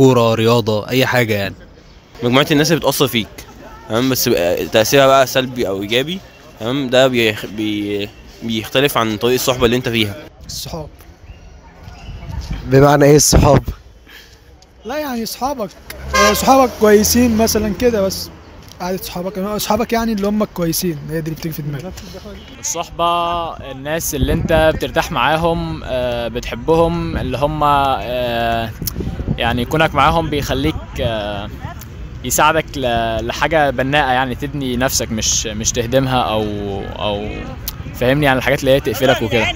[0.00, 1.54] كورة رياضة أي حاجة يعني.
[2.22, 3.28] مجموعة الناس اللي بتاثر فيك
[3.88, 4.24] تمام؟ بس
[4.72, 6.20] تأثيرها بقى سلبي أو إيجابي
[6.60, 7.46] تمام؟ ده بيخ...
[7.46, 8.08] بي...
[8.42, 10.14] بيختلف عن طريق الصحبة اللي أنت فيها.
[10.46, 10.88] الصحاب.
[12.66, 13.62] بمعنى إيه الصحاب؟
[14.84, 15.70] لا يعني صحابك
[16.32, 18.30] صحابك كويسين مثلا كده بس.
[18.80, 20.98] قعدة صحابك صحابك يعني اللي هم كويسين.
[21.10, 21.92] هي دي اللي بتيجي في دماغي.
[22.60, 23.04] الصحبة
[23.70, 28.70] الناس اللي انت بترتاح معاهم آه، بتحبهم اللي هم آه،
[29.38, 31.48] يعني كونك معاهم بيخليك آه،
[32.24, 36.44] يساعدك ل- لحاجة بناءة يعني تبني نفسك مش مش تهدمها أو
[36.98, 37.28] أو
[37.94, 39.46] فاهمني يعني الحاجات اللي هي تقفلك وكده.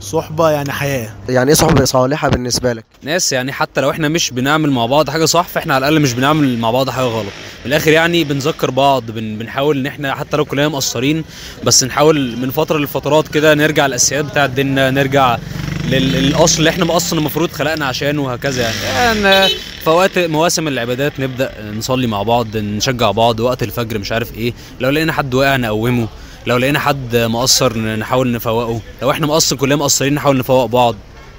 [0.00, 1.10] صحبة يعني حياة.
[1.28, 2.84] يعني إيه صحبة؟ صالحة بالنسبة لك.
[3.02, 6.12] ناس يعني حتى لو إحنا مش بنعمل مع بعض حاجة صح فإحنا على الأقل مش
[6.12, 7.24] بنعمل مع بعض حاجة غلط.
[7.64, 11.24] من الآخر يعني بنذكر بعض بن بنحاول إن إحنا حتى لو كلنا مقصرين
[11.64, 15.38] بس نحاول من فترة لفترات كده نرجع للأساسيات بتاعة ديننا نرجع
[15.88, 19.48] لل- للأصل اللي إحنا أصلا المفروض خلقنا عشانه وهكذا يعني, يعني
[19.84, 24.52] في وقت مواسم العبادات نبدأ نصلي مع بعض نشجع بعض وقت الفجر مش عارف إيه.
[24.80, 26.08] لو لقينا حد واقع نقومه.
[26.46, 28.80] لو لقينا حد مقصر نحاول نفوقه.
[29.02, 30.96] لو إحنا مقصر كلنا مقصرين نحاول نفوق بعض.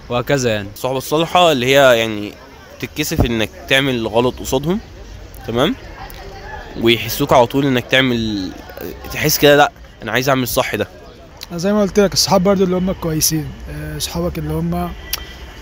[0.09, 0.67] وهكذا يعني.
[0.73, 2.33] الصحبه الصالحة اللي هي يعني
[2.79, 4.79] تتكسف إنك تعمل غلط قصادهم
[5.47, 5.75] تمام؟
[6.81, 8.51] ويحسوك على طول إنك تعمل
[9.13, 9.71] تحس كده لأ
[10.03, 10.87] أنا عايز أعمل الصح ده.
[11.55, 13.47] زي ما قلت لك الصحاب برضو اللي هم كويسين.
[13.71, 14.91] آه، صحابك اللي هم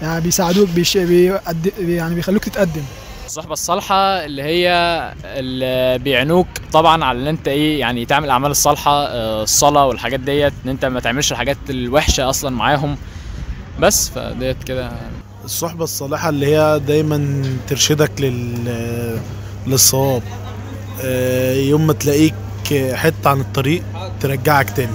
[0.01, 0.97] يعني بيساعدوك بيش...
[0.97, 1.71] بيقد...
[1.79, 2.83] يعني بيخلوك تتقدم.
[3.29, 4.69] الصحبة الصالحة اللي هي
[5.25, 10.53] اللي بيعنوك طبعا على إن أنت إيه يعني تعمل الاعمال الصالحة آه، الصلاة والحاجات ديت
[10.65, 12.97] إن أنت ما تعملش الحاجات الوحشة أصلا معاهم.
[13.79, 14.91] بس فديت كده.
[15.45, 19.19] الصحبة الصالحة اللي هي دايما ترشدك لل
[19.67, 20.21] للصواب
[21.03, 22.33] آه، يوم ما تلاقيك
[22.93, 23.83] حتة عن الطريق
[24.19, 24.91] ترجعك تاني.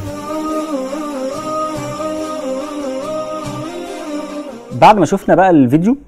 [4.72, 5.98] بعد ما شفنا بقى الفيديو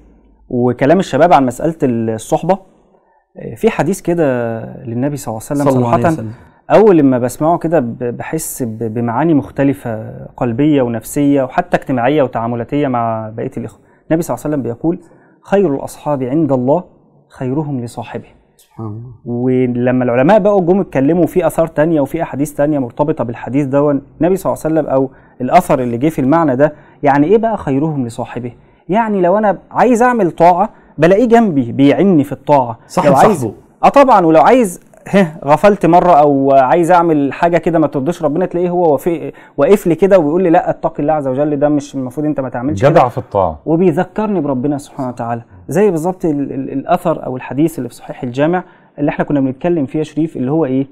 [0.49, 2.57] وكلام الشباب عن مسألة الصحبة
[3.37, 6.31] آه، في حديث كده للنبي صلى الله عليه وسلم عليه وسلم.
[6.71, 13.79] أول لما بسمعه كده بحس بمعاني مختلفة قلبية ونفسية وحتى اجتماعية وتعاملاتية مع بقية الإخوة.
[14.09, 14.99] النبي صلى الله عليه وسلم بيقول
[15.41, 16.83] خير الأصحاب عند الله
[17.29, 18.27] خيرهم لصاحبه.
[18.57, 19.01] سبحان الله.
[19.25, 24.35] ولما العلماء بقوا جم اتكلموا في آثار تانية وفي أحاديث تانية مرتبطة بالحديث ده النبي
[24.35, 25.09] صلى الله عليه وسلم أو
[25.41, 28.51] الأثر اللي جه في المعنى ده يعني إيه بقى خيرهم لصاحبه؟
[28.89, 33.53] يعني لو أنا عايز أعمل طاعه بلاقيه جنبي بيعني في الطاعه صاحب لو عايز صاحبه.
[33.83, 38.45] آه طبعا ولو عايز هه غفلت مرة أو عايز أعمل حاجة كده ما ترضيش ربنا
[38.45, 38.99] تلاقيه هو
[39.57, 42.49] واقف لي كده ويقول لي لا اتقي الله عز وجل ده مش المفروض أنت ما
[42.49, 43.59] تعملش جدع في الطاعة.
[43.65, 45.41] وبيذكرني بربنا سبحانه وتعالى.
[45.67, 48.63] زي بالظبط ال- ال- الأثر أو الحديث اللي في صحيح الجامع
[48.99, 50.87] اللي إحنا كنا بنتكلم فيه يا شريف اللي هو إيه؟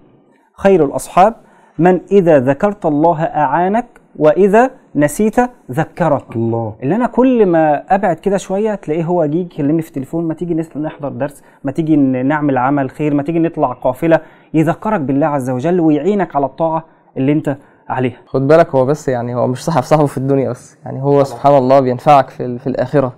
[0.58, 1.34] خير الأصحاب
[1.80, 3.86] من إذا ذكرت الله أعانك
[4.20, 5.36] وإذا نسيت
[5.72, 6.36] ذكرك.
[6.36, 6.76] الله.
[6.84, 10.54] اللي أنا كل ما أبعد كده شوية تلاقيه هو يجي يكلمني في التليفون ما تيجي
[10.76, 14.20] نحضر درس ما تيجي نعمل عمل خير ما تيجي نطلع قافلة
[14.54, 16.86] يذكرك بالله عز وجل ويعينك على الطاعة
[17.18, 17.58] اللي أنت
[17.90, 18.18] عليها.
[18.26, 21.58] خد بالك هو بس يعني هو مش صاحب صاحبه في الدنيا بس يعني هو سبحان
[21.58, 23.14] الله بينفعك في, في الآخرة.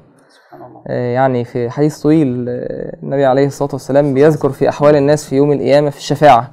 [0.88, 5.36] آه، يعني في حديث طويل آه، النبي عليه الصلاة والسلام بيذكر في أحوال الناس في
[5.36, 6.52] يوم القيامة في الشفاعة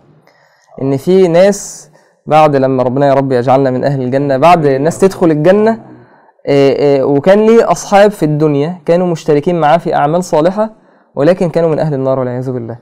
[0.82, 1.90] إن في ناس
[2.26, 5.78] بعد لما ربنا يا رب يجعلنا من أهل الجنة بعد الناس تدخل الجنة
[6.46, 10.70] آه، آه، وكان ليه أصحاب في الدنيا كانوا مشتركين معاه في أعمال صالحة
[11.14, 12.78] ولكن كانوا من أهل النار والعياذ بالله.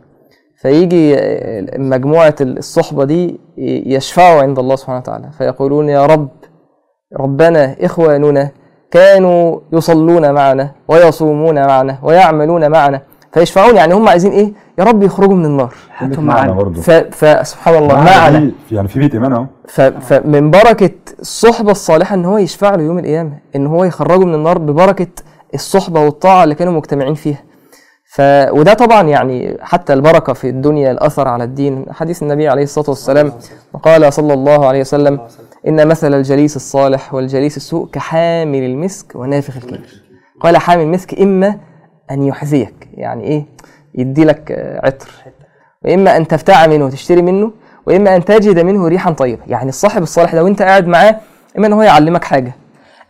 [0.62, 3.40] فيجي آه، مجموعة الصحبة دي
[3.86, 5.30] يشفعوا عند الله سبحانه وتعالى.
[5.38, 6.28] فيقولون يا رب
[7.20, 8.50] ربنا إخواننا
[8.90, 13.02] كانوا يصلون معنا ويصومون معنا ويعملون معنا.
[13.32, 15.74] فيشفعون يعني هم عايزين إيه؟ يا رب يخرجوا من النار.
[15.98, 17.94] هاتهم معنا معانا برضه ف- فسبحان الله.
[18.04, 19.46] معنا يعني في بيت إيمان أهو.
[19.68, 20.90] ف- فمن بركة
[21.20, 25.06] الصحبة الصالحة إن هو يشفع له يوم القيامة إن هو يخرجه من النار ببركة
[25.54, 27.42] الصحبة والطاعة اللي كانوا مجتمعين فيها.
[28.14, 31.86] ف وده طبعا يعني حتى البركة في الدنيا الأثر على الدين.
[31.90, 33.32] حديث النبي عليه الصلاة والسلام
[33.82, 35.20] قال صلى الله عليه وسلم
[35.68, 40.02] إن مثل الجليس الصالح والجليس السوء كحامل المسك ونافخ الكير
[40.40, 41.58] قال حامل المسك إما
[42.10, 42.88] أن يحذيك.
[42.94, 43.44] يعني إيه؟
[43.94, 45.10] يدي لك آه، عطر.
[45.84, 47.52] وإما أن تفتع منه وتشتري منه
[47.86, 49.42] وإما أن تجد منه ريحا طيبة.
[49.46, 51.16] يعني الصاحب الصالح ده وأنت قاعد معاه
[51.58, 52.52] إما أن هو يعلمك حاجة.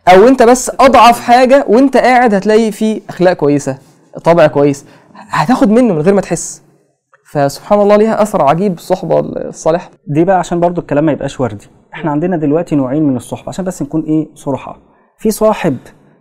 [0.09, 3.79] أو أنت بس أضعف حاجة وأنت قاعد هتلاقي فيه أخلاق كويسة
[4.25, 4.85] طبع كويس.
[5.15, 6.63] هتاخد منه من غير ما تحس.
[7.31, 9.91] فسبحان الله ليها أثر عجيب الصحبة الصالحة.
[10.07, 11.67] دي بقى عشان برضو الكلام ما يبقاش وردي.
[11.95, 14.79] إحنا عندنا دلوقتي نوعين من الصحبة عشان بس نكون إيه صراحة.
[15.19, 15.77] في صاحب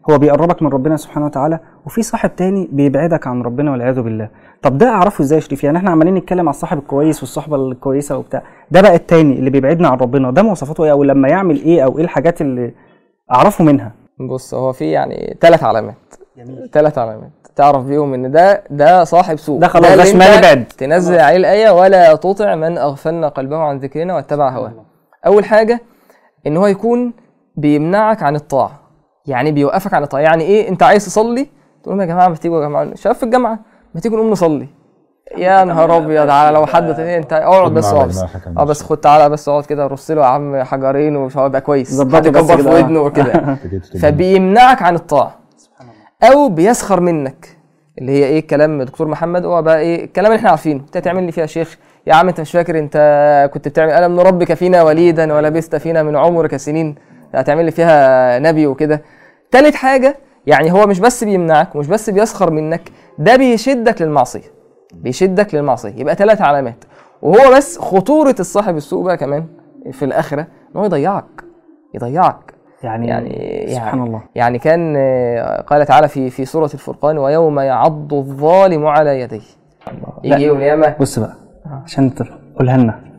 [0.09, 4.29] هو بيقربك من ربنا سبحانه وتعالى وفي صاحب تاني بيبعدك عن ربنا والعياذ بالله.
[4.61, 8.17] طب ده أعرفه إزاي يا شريف؟ يعني إحنا عمالين نتكلم على الصاحب الكويس والصحبة الكويسة
[8.17, 8.43] وبتاع.
[8.71, 11.97] ده بقى التاني اللي بيبعدنا عن ربنا ده مواصفاته إيه؟ أو لما يعمل إيه؟ أو
[11.97, 12.73] إيه الحاجات اللي
[13.31, 15.95] أعرفه منها؟ بص هو في يعني ثلاث علامات.
[16.71, 17.31] ثلاث علامات.
[17.55, 19.59] تعرف بيهم إن ده ده صاحب سوء.
[19.59, 20.65] ده خلاص، ده شمال ابعد.
[20.77, 24.73] تنزل عليه الآية ولا تطع من أغفلنا قلبه عن ذكرنا واتبع هواه.
[25.25, 25.81] أول حاجة
[26.47, 27.13] إن هو يكون
[27.55, 28.80] بيمنعك عن الطاعة.
[29.25, 31.47] يعني بيوقفك عن الطاعه يعني إيه أنت عايز تصلي؟
[31.83, 33.59] تقول لهم يا جماعة ما تيجوا يا جماعة شباب في الجامعة
[33.95, 34.67] ما تيجوا نقوم نصلي.
[35.37, 38.15] يا نهار أبيض على لو حد تاني أنت اقعد بس اقعد.
[38.57, 42.01] آه بس خد تعالى بس اقعد كده رص له يا عم حجرين ومش هيبقى كويس.
[42.01, 42.69] حد يكبر في.
[42.69, 43.57] ودنه وكده.
[44.01, 45.35] فبيمنعك عن الطاعة.
[46.23, 47.57] أو بيسخر منك.
[47.99, 50.79] اللي هي إيه الكلام دكتور محمد هو بقى إيه الكلام اللي إحنا عارفينه.
[50.79, 54.53] أنت هتعمل لي فيها شيخ؟ يا عم أنت مش فاكر أنت كنت بتعمل ألم نربك
[54.53, 56.95] فينا وليدا ولبست فينا من عمرك سنين.
[57.33, 59.01] هتعمل لي فيها نبي وكده.
[59.51, 60.17] تالت حاجة
[60.47, 64.51] يعني هو مش بس بيمنعك ومش بس بيسخر منك ده بيشدك للمعصية.
[64.93, 65.95] بيشدك للمعصية.
[65.95, 66.85] يبقى ثلاث علامات.
[67.21, 69.45] وهو بس خطورة الصاحب السوء بقى كمان
[69.91, 71.43] في الآخرة إن هو يضيعك.
[71.93, 72.53] يضيعك.
[72.83, 74.21] يعني, يعني سبحان يعني الله.
[74.35, 79.41] يعني كان آه، قال تعالى في في سورة الفرقان ويوم يعض الظالم على يديه.
[80.23, 80.95] يجي يوم القيامة.
[80.99, 81.35] بص بقى.
[81.85, 82.23] عشان انت
[82.59, 83.10] قولها لنا.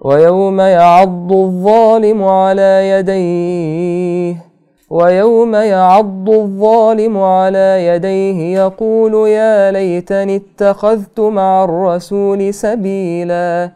[0.00, 4.36] ويوم يعض الظالم على يديه
[4.90, 13.70] ويوم يعض الظالم على يديه يقول يا ليتني اتخذت مع الرسول سبيلا.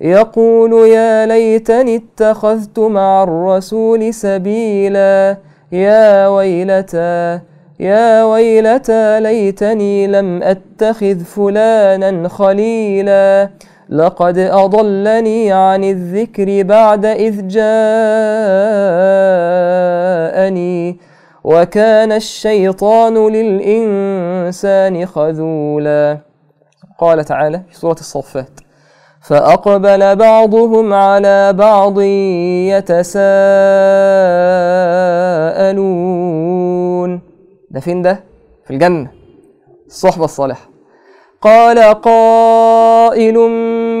[0.00, 5.36] يقول يا ليتني اتخذت مع الرسول سبيلا.
[5.72, 7.40] يا ويلتى
[7.80, 13.50] يا ويلتى ليتني لم أتخذ فلانا خليلا.
[13.92, 17.72] لقد أضلني عن الذكر بعد إذ جاءني
[21.44, 26.18] وكان الشيطان للإنسان خذولا.
[26.98, 28.60] قال تعالى في سورة الصفات
[29.22, 32.00] فأقبل بعضهم على بعض
[32.70, 33.20] يتساءلون.
[37.70, 38.24] ده فين ده؟
[38.64, 39.10] في الجنة
[39.86, 40.72] الصحبة الصالحة.
[41.42, 43.38] قال قائل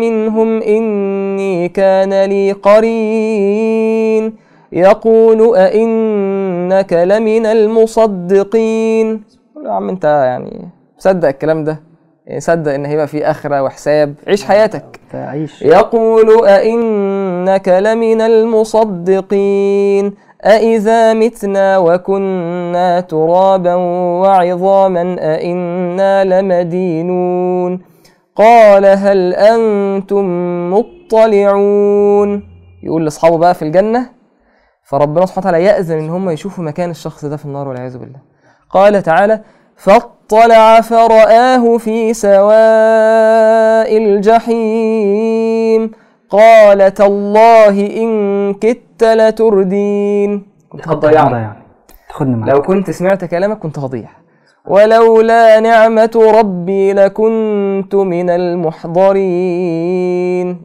[0.02, 4.24] منهم إني كان لي قرين.
[4.72, 9.22] يقول أئنك لمن المصدقين.
[9.66, 11.80] يا عم أنت يعني مصدق الكلام ده؟
[12.26, 14.14] يعني صدق إن هيبقى في آخرة وحساب.
[14.26, 15.00] عيش حياتك.
[15.12, 20.14] تعيش يقول أئنك لمن المصدقين.
[20.44, 23.74] أإذا متنا وكنا ترابا
[24.22, 27.91] وعظاما أئنا لمدينون.
[28.36, 30.24] قال هل أنتم
[30.70, 32.48] مطلعون؟
[32.82, 34.08] يقول لأصحابه بقى في الجنة
[34.84, 38.18] فربنا سبحانه وتعالى يأذن إن هم يشوفوا مكان الشخص ده في النار والعياذ بالله.
[38.70, 39.40] قال تعالى
[39.76, 42.52] فاطلع فرآه في سواء
[43.98, 45.90] الجحيم.
[46.30, 50.46] قال تالله إن كدت لتردين.
[50.68, 51.62] كنت هتضيعني يعني.
[52.08, 52.50] تاخدني معاك.
[52.54, 54.08] لو كنت سمعت كلامك كنت هضيع
[54.66, 59.82] ولولا نعمة ربي لكنت من المحضرين.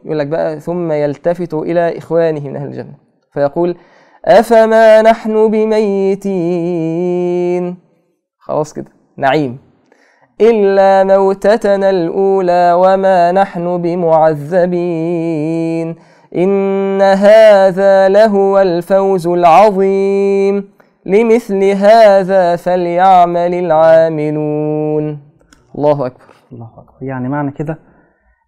[0.04, 2.94] يقول لك بقى ثم يلتفت إلى إخوانه من أهل الجنة
[3.34, 3.76] فيقول
[4.24, 6.28] أفما نحن بميتين؟
[8.38, 9.58] خلاص كده نعيم.
[10.40, 15.28] إلا موتتنا الأولى وما نحن بمعذبين.
[16.36, 20.77] إن هذا لهو الفوز العظيم.
[21.06, 25.18] لمثل هذا فليعمل العاملون.
[25.78, 26.34] الله أكبر.
[26.52, 26.94] الله أكبر.
[27.02, 27.78] يعني معنى كده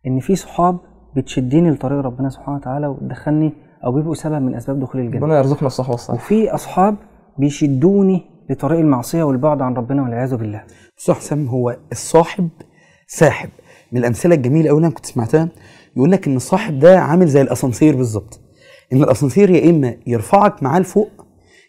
[0.06, 0.78] إن في صحاب
[1.16, 3.52] بتشدني لطريق ربنا سبحانه وتعالى وتدخلني
[3.84, 5.20] أو بيبقوا سبب من أسباب دخول الجنة.
[5.20, 6.20] ربنا يرزقنا الصحوة والصالح.
[6.20, 6.96] وفي أصحاب
[7.38, 10.64] بيشدوني لطريق المعصية والبعد عن ربنا والعياذ بالله.
[10.98, 12.48] بص يا حسام هو الصاحب
[13.06, 13.48] ساحب.
[13.92, 15.48] من الأمثلة الجميلة قوي اللي أنا كنت سمعتها
[15.96, 18.40] يقول لك إن الصاحب ده عامل زي الأسانسير بالظبط.
[18.92, 21.19] إن الأسانسير يا إما يرفعك معاه لفوق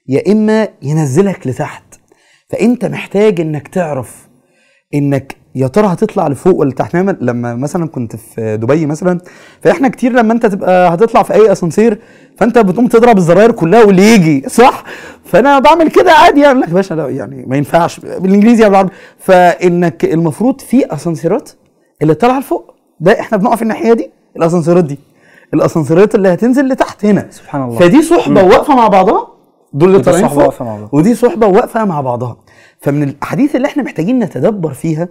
[0.08, 1.84] يا إما ينزلك لتحت.
[2.50, 4.28] فأنت محتاج إنك تعرف
[4.94, 6.96] إنك يا ترى هتطلع لفوق ولا لتحت.
[6.96, 9.20] نعم لما مثلا كنت في دبي مثلا
[9.62, 12.00] فإحنا كتير لما أنت تبقى هتطلع في أي أسانسير
[12.38, 14.84] فأنت بتقوم تضرب الزراير كلها واللي يجي صح؟
[15.26, 16.60] فأنا بعمل كده عادي يعني.
[16.60, 18.00] لك باشا لا يعني ما ينفعش.
[18.00, 21.50] بالإنجليزي ولا بالعربي فإنك المفروض في أسانسيرات
[22.02, 22.76] اللي طالعة لفوق.
[23.00, 25.00] ده إحنا بنقف الناحية دي الأسانسيرات دي.
[25.54, 27.28] الأسانسيرات اللي هتنزل لتحت هنا.
[27.30, 27.80] سبحان الله.
[27.80, 29.28] فدي صحبة واقفة مع بعضها.
[29.74, 30.38] دول اللي طالعين فوق.
[30.38, 30.90] واقفة مع بعضها.
[30.94, 32.38] ودي صحبة واقفة مع بعضها.
[32.80, 35.08] فمن الأحاديث اللي إحنا محتاجين نتدبر فيها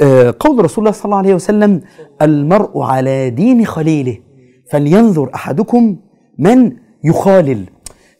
[0.00, 1.80] آه، قول رسول الله صلى الله عليه وسلم
[2.22, 4.18] المرء على دين خليله
[4.70, 5.96] فلينظر أحدكم
[6.38, 6.72] من
[7.04, 7.64] يخالل.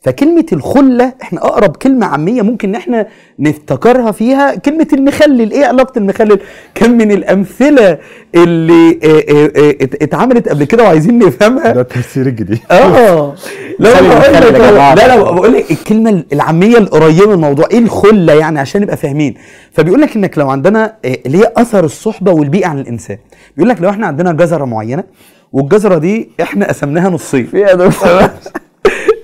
[0.04, 3.06] فكلمة الخلة إحنا أقرب كلمة عامية ممكن إن إحنا
[3.38, 6.38] نفتكرها فيها كلمة المخلل، إيه علاقة المخلل؟
[6.74, 7.98] كان من الأمثلة
[8.34, 11.72] اللي آه آه آه ات- اتعملت قبل كده وعايزين نفهمها.
[11.72, 12.58] ده التفسير الجديد.
[12.70, 13.34] آه.
[13.78, 14.94] لا لا.
[14.94, 19.34] لا لا بقول لك الكلمة العامية القريبة من الموضوع إيه الخلة يعني؟ عشان نبقى فاهمين.
[19.72, 23.18] فبيقول لك إنك لو عندنا آه، اللي هي أثر الصحبة والبيئة على الإنسان.
[23.56, 25.04] بيقول لك لو إحنا عندنا جزرة معينة
[25.52, 27.48] والجزرة دي إحنا قسمناها نصين.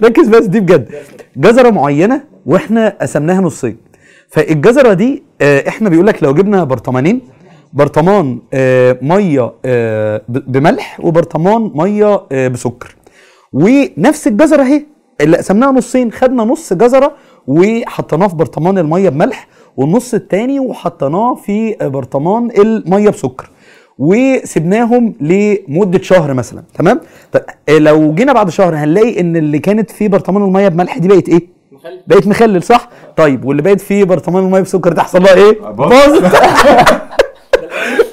[0.02, 0.88] ركز بس دي بجد.
[1.36, 3.76] جزرة معينة وإحنا قسمناها نصين.
[4.28, 7.20] فالجزرة دي آه، إحنا بيقول لك لو جبنا برطمانين
[7.72, 12.96] برطمان آه، مية آه، بملح وبرطمان مية بسكر.
[13.52, 14.82] ونفس الجزرة اهي
[15.20, 17.12] اللي قسمناها نصين خدنا نص جزرة
[17.46, 23.50] وحطيناه في برطمان المية بملح والنص التاني وحطيناه في برطمان المية بسكر.
[24.00, 27.00] وسبناهم لمدة شهر مثلا تمام؟
[27.32, 31.08] طب آه، لو جينا بعد شهر هنلاقي إن اللي كانت في برطمان المية بملح دي
[31.08, 31.46] بقت إيه؟
[32.06, 36.34] بقت مخلل صح؟ طيب واللي بقت في برطمان المية بسكر ده حصل لها إيه؟ باظت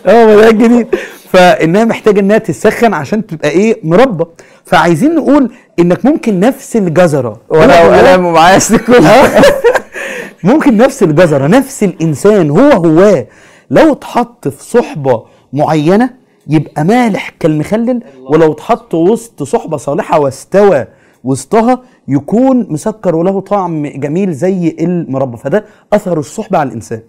[0.08, 0.88] آه ده الجديد
[1.32, 4.26] فإنها محتاجة إنها تسخن عشان تبقى إيه؟ مربى.
[4.66, 7.40] فعايزين نقول إنك ممكن نفس الجزرة.
[7.50, 9.42] ولا قلم ومعايا كلها
[10.44, 13.26] ممكن نفس الجزرة نفس الإنسان هو هو.
[13.70, 16.10] لو اتحط في صحبة معينة
[16.48, 20.88] يبقى مالح كالمخلل ولو اتحط وسط صحبة صالحة واستوى
[21.24, 25.38] وسطها يكون مسكر وله طعم جميل زي المربى.
[25.38, 27.02] فده أثر الصحبة على الإنسان.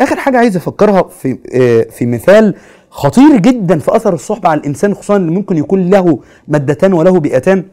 [0.00, 2.54] آخر حاجة عايز أفكرها في آه، في مثال
[2.90, 7.64] خطير جدا في أثر الصحبة على الإنسان خصوصا اللي ممكن يكون له مادتان وله بيئتان.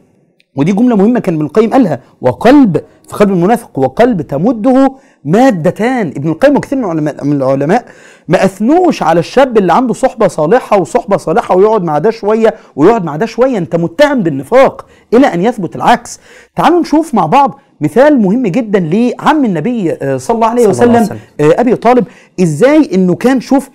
[0.56, 4.92] ودي جملة مهمة كان ابن القيم قالها وقلب في قلب المنافق وقلب تمده
[5.24, 6.08] مادتان.
[6.08, 7.84] ابن القيم وكثير من العلماء من العلماء
[8.28, 13.04] ما أثنوش على الشاب اللي عنده صحبة صالحة وصحبة صالحة ويقعد مع ده شوية ويقعد
[13.04, 13.58] مع ده شوية.
[13.58, 16.20] انت متهم بالنفاق إلى أن يثبت العكس.
[16.56, 21.18] تعالوا نشوف مع بعض مثال مهم جدا لعم النبي آه، صلى الله عليه الله وسلم.
[21.40, 22.04] آه، أبي طالب.
[22.42, 23.70] إزاي إنه كان شوف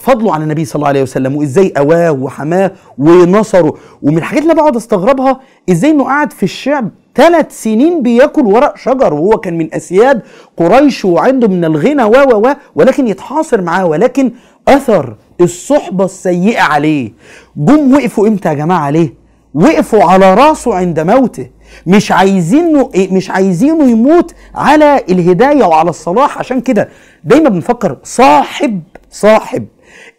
[0.00, 3.74] فضله على النبي صلى الله عليه وسلم وإزاي أواه وحماه ونصره.
[4.02, 9.14] ومن الحاجات اللي بقعد أستغربها إزاي إنه قعد في الشعب ثلاث سنين بياكل ورق شجر
[9.14, 10.22] وهو كان من أسياد
[10.56, 14.32] قريش وعنده من الغنى و و و ولكن يتحاصر معاه ولكن
[14.68, 17.12] أثر الصحبة السيئة عليه.
[17.56, 19.14] جم وقفوا إمتى يا جماعة عليه
[19.54, 21.46] وقفوا على راسه عند موته.
[21.86, 26.38] مش عايزينه إيه، مش عايزينه يموت على الهداية وعلى الصلاح.
[26.38, 26.88] عشان كده
[27.24, 29.66] دايما بنفكر صاحب صاحب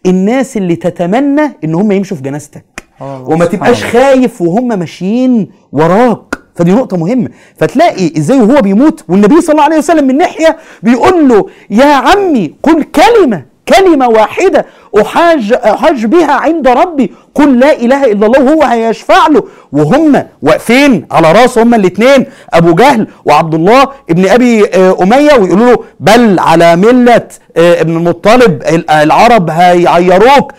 [0.06, 2.64] الناس اللي تتمنى إن هم يمشوا في جنازتك.
[3.00, 6.34] وما تبقاش خايف وهم ماشيين وراك.
[6.54, 7.28] فدي نقطة مهمة.
[7.56, 12.54] فتلاقي إزاي وهو بيموت والنبي صلى الله عليه وسلم من ناحية بيقول له يا عمي
[12.62, 13.51] قل كلمة.
[13.68, 14.66] كلمة واحدة
[15.00, 17.12] أحاج أحاج بها عند ربي.
[17.34, 19.42] قل لا إله إلا الله وهو هيشفع له.
[19.72, 25.70] وهم واقفين على راسه هم الاثنين أبو جهل وعبد الله ابن أبي آه، أمية ويقولوا
[25.70, 27.22] له بل على ملة
[27.56, 30.52] آه، ابن المطلب ال- العرب هيعيروك.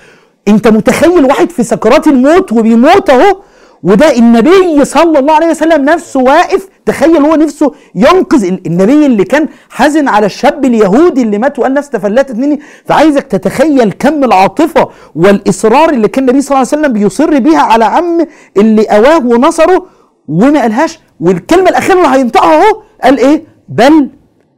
[0.48, 3.38] أنت متخيل واحد في سكرات الموت وبيموت أهو؟
[3.84, 6.70] وده النبي صلى الله عليه وسلم نفسه واقف.
[6.86, 11.74] تخيل هو نفسه ينقذ ال- النبي اللي كان حزن على الشاب اليهودي اللي مات وقال
[11.74, 16.94] نفسي تفلتت مني فعايزك تتخيل كم العاطفة والإصرار اللي كان النبي صلى الله عليه وسلم
[16.94, 19.86] بيصر بيها على عم اللي أواه ونصره
[20.28, 21.00] وما قالهاش.
[21.20, 24.10] والكلمة الأخيرة اللي هينطقها أهو قال إيه؟ بل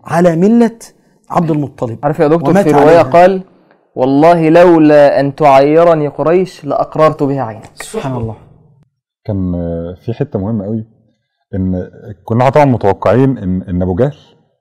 [0.06, 0.72] على ملة
[1.30, 3.04] عبد المطلب عارف يا دكتور في رواية عليها.
[3.04, 3.42] قال
[3.96, 8.36] والله لولا أن تعيرني قريش لأقررت بها عينك سبحان الله.
[9.26, 10.86] كان آه، في حتة مهمة قوي
[11.56, 11.90] إن
[12.26, 14.16] كنا طبعا متوقعين إن إن أبو جهل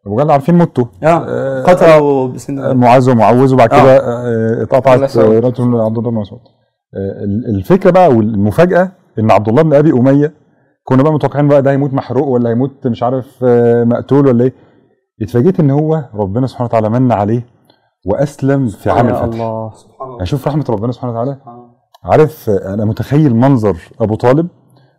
[0.07, 0.89] أبو جهل عارفين موته.
[1.03, 3.83] آه قتلوا بسن معاذ ومعوذ وبعد آه.
[3.83, 5.17] كده آه، اتقطعت.
[5.17, 6.41] آه، رقبة عبد الله بن مسعود.
[6.95, 10.33] آه، ال- الفكرة بقى والمفاجأة إن عبد الله بن أبي أمية
[10.85, 14.53] كنا بقى متوقعين بقى ده هيموت محروق ولا هيموت مش عارف آه، مقتول ولا إيه.
[15.23, 17.47] اتفاجئت إن هو ربنا سبحانه وتعالى من عليه
[18.07, 19.23] وأسلم في عام الفتح.
[19.23, 19.73] الله.
[20.21, 21.37] أشوف رحمة ربنا سبحانه وتعالى؟
[22.05, 24.47] عارف آه، أنا متخيل منظر أبو طالب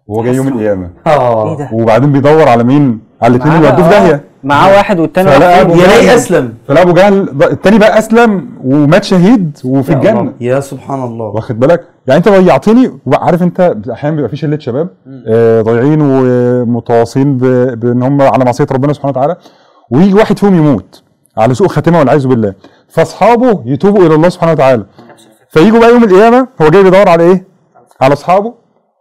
[0.08, 0.90] وهو جاي يوم القيامة.
[1.08, 4.24] إيه ده؟ وبعدين بيدور على مين؟ على الاثنين اللي ودوه في بقى- داهية.
[4.44, 9.92] معاه واحد والتاني؟ جهل- يلاقي أسلم؟ فلا أبو جهل التاني بقى أسلم ومات شهيد وفي
[9.92, 10.20] يا الجنة.
[10.20, 10.34] الله.
[10.42, 11.26] يا سبحان الله.
[11.26, 14.90] واخد بالك؟ يعني أنت ضيعتني وعارف أنت أحيانا بيبقى في شلة شباب
[15.28, 17.38] آه، ضايعين ومتواصين
[17.76, 19.36] بان هم على معصية ربنا سبحانه وتعالى.
[19.92, 21.04] ويجي واحد فيهم يموت
[21.38, 22.54] على سوء خاتمة والعياذ بالله.
[22.90, 24.84] فأصحابه يتوبوا إلى الله سبحانه وتعالى.
[25.56, 27.46] فيجوا بقى يوم القيامة هو جاي بيدور على إيه؟
[28.02, 28.54] على أصحابه.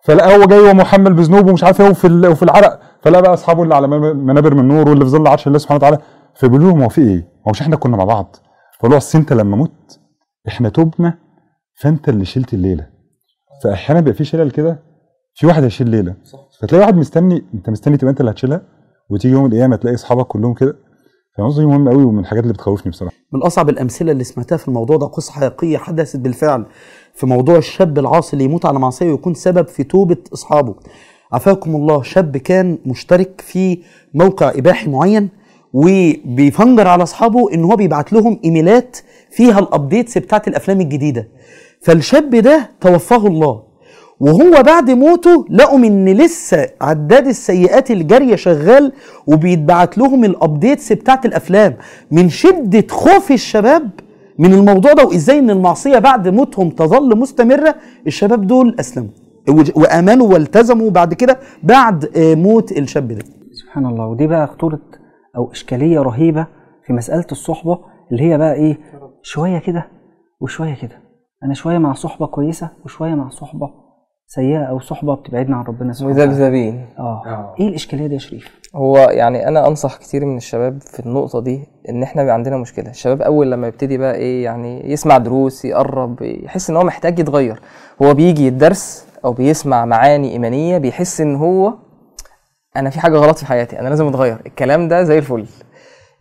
[0.04, 2.80] فلقى هو جاي ومحمل بذنوب ومش عارف إيه وفي وفي العرق.
[3.02, 5.76] فلقى بقى أصحابه اللي على من- منابر من نور واللي في ظل عرش الله سبحانه
[5.78, 5.98] وتعالى.
[6.34, 8.36] فبيقولوا لهم هو في إيه؟ هو مش إحنا كنا مع بعض؟
[8.78, 10.00] فقالوا له أصل أنت لما مت
[10.48, 11.18] إحنا تبنا
[11.80, 12.86] فأنت اللي شلت الليلة.
[13.64, 14.82] فأحيانا بيبقى في شلل كده
[15.34, 16.14] في واحد هيشيل ليلة.
[16.60, 18.62] فتلاقي واحد مستني أنت مستني تبقى أنت اللي هتشيلها
[19.10, 20.76] وتيجي يوم القيامة تلاقي أصحابك كلهم كده.
[21.36, 23.14] فالنقطه دي مهمه قوي ومن الحاجات اللي بتخوفني بصراحة.
[23.32, 26.66] من أصعب الأمثلة اللي سمعتها في الموضوع ده قصة حقيقية حدثت بالفعل
[27.14, 30.74] في موضوع الشاب العاصي اللي يموت على معصية ويكون سبب في توبة أصحابه.
[31.32, 33.78] عافاكم الله شاب كان مشترك في
[34.14, 35.28] موقع إباحي معين
[35.72, 38.96] وبيفنجر على أصحابه إن هو بيبعت لهم إيميلات
[39.30, 41.28] فيها الابديتس بتاعت الأفلام الجديدة.
[41.80, 43.62] فالشاب ده توفاه الله.
[44.20, 48.92] وهو بعد موته لقوا إن لسه عداد السيئات الجارية شغال
[49.26, 51.76] وبيتبعت لهم الابديتس بتاعت الأفلام.
[52.10, 53.90] من شدة خوف الشباب
[54.38, 57.74] من الموضوع ده وإزاي إن المعصية بعد موتهم تظل مستمرة
[58.06, 59.08] الشباب دول أسلموا.
[59.76, 63.24] وآمنوا والتزموا بعد كده بعد آه، موت الشاب ده.
[63.52, 64.06] سبحان الله.
[64.06, 64.78] ودي بقى خطورة
[65.36, 66.46] أو إشكالية رهيبة
[66.86, 67.78] في مسألة الصحبة
[68.12, 68.78] اللي هي بقى إيه؟
[69.22, 69.86] شوية كده
[70.40, 70.98] وشوية كده.
[71.44, 73.83] أنا شوية مع صحبة كويسة وشوية مع صحبة
[74.26, 76.30] سيئة أو صحبة بتبعدنا عن ربنا سبحانه وتعالى.
[76.30, 77.54] مذبذبين آه.
[77.60, 81.60] إيه الإشكالية دي يا شريف؟ هو يعني أنا أنصح كتير من الشباب في النقطة دي
[81.88, 82.90] إن إحنا عندنا مشكلة.
[82.90, 87.60] الشباب أول لما يبتدي بقى إيه يعني يسمع دروس يقرب يحس إن هو محتاج يتغير.
[88.02, 91.74] هو بيجي الدرس أو بيسمع معاني إيمانية بيحس إن هو
[92.76, 94.36] أنا في حاجة غلط في حياتي أنا لازم أتغير.
[94.46, 95.46] الكلام ده زي الفل.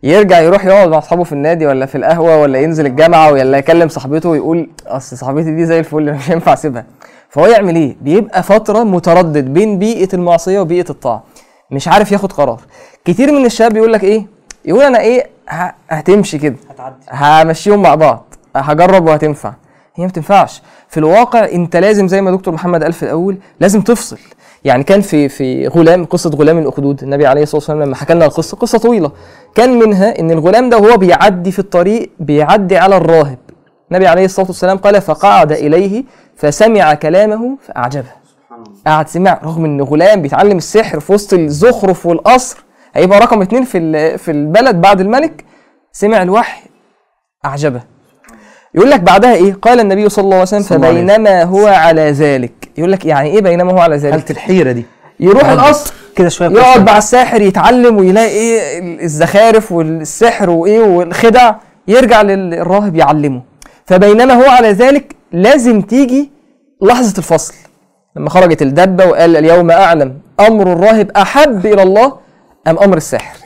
[0.02, 3.88] يرجع يروح يقعد مع أصحابه في النادي ولا في القهوة ولا ينزل الجامعة ولا يكلم
[3.88, 6.84] صاحبته ويقول أصل صاحبتي دي زي الفل مش هينفع أسيبها.
[7.34, 11.22] فهو يعمل إيه؟ بيبقى فترة متردد بين بيئة المعصية وبيئة الطاعة.
[11.70, 12.60] مش عارف ياخد قرار.
[13.04, 14.26] كتير من الشباب يقول لك إيه؟
[14.64, 15.26] يقول أنا إيه؟
[15.88, 16.56] هتمشي كده.
[17.10, 18.34] همشيهم مع بعض.
[18.56, 19.48] هجرب وهتنفع.
[19.94, 20.62] هي ما بتنفعش.
[20.88, 24.18] في الواقع أنت لازم زي ما دكتور محمد قال في الأول لازم تفصل.
[24.64, 28.24] يعني كان في في غلام قصة غلام الأخدود النبي عليه الصلاة والسلام لما حكى لنا
[28.24, 29.10] القصة قصة طويلة.
[29.54, 33.38] كان منها إن الغلام ده وهو بيعدي في الطريق بيعدي على الراهب.
[33.90, 36.04] النبي عليه الصلاة والسلام قال فقعد إليه
[36.36, 38.24] فسمع كلامه فأعجبه.
[38.86, 42.64] قعد سمع رغم إن غلام بيتعلم السحر في وسط الزخرف والقصر
[42.94, 45.44] هيبقى رقم اتنين في في البلد بعد الملك.
[45.92, 46.62] سمع الوحي
[47.44, 47.80] أعجبه.
[48.74, 52.52] يقول لك بعدها إيه؟ قال النبي صلى الله عليه وسلم فبينما هو على ذلك.
[52.78, 54.84] يقول لك يعني إيه بينما هو على حالة ذلك الحيرة دي.
[55.20, 56.86] يروح القصر كده شوية يقعد.
[56.86, 61.54] مع الساحر يتعلم ويلاقي إيه الزخارف والسحر وإيه والخدع
[61.88, 63.42] يرجع للراهب يعلمه.
[63.86, 66.30] فبينما هو على ذلك لازم تيجي
[66.82, 67.54] لحظة الفصل.
[68.16, 72.12] لما خرجت الدبة وقال اليوم أعلم أمر الراهب أحب إلى الله
[72.68, 73.36] أم أمر الساحر.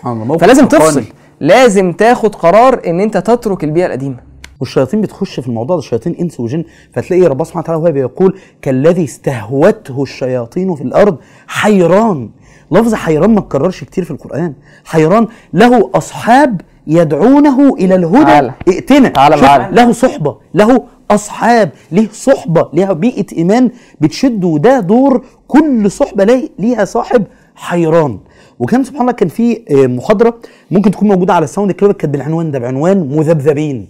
[0.40, 0.66] فلازم.
[0.66, 1.04] تفصل.
[1.40, 4.16] لازم تاخد قرار إن أنت تترك البيئة القديمة.
[4.60, 6.64] والشياطين بتخش في الموضوع ده الشياطين إنس وجن
[6.94, 11.16] فتلاقي ربنا سبحانه وتعالى وهو بيقول كالذي استهوته الشياطين في الأرض
[11.46, 12.30] حيران.
[12.72, 14.54] لفظ حيران ما اتكررش كتير في القرآن.
[14.84, 18.24] حيران له أصحاب يدعونه إلى الهدى.
[18.24, 18.52] تعالى.
[18.68, 19.08] ائتنا.
[19.08, 19.68] تعالى.
[19.72, 26.50] له صحبة له أصحاب ليه صحبة ليها بيئه إيمان بتشد وده دور كل صحبة لي-
[26.58, 28.18] ليها صاحب حيران.
[28.58, 30.34] وكان سبحان الله كان في آه، محاضره
[30.70, 33.86] ممكن تكون موجودة على الساوند كلاب كانت بالعنوان ده بعنوان مذبذبين.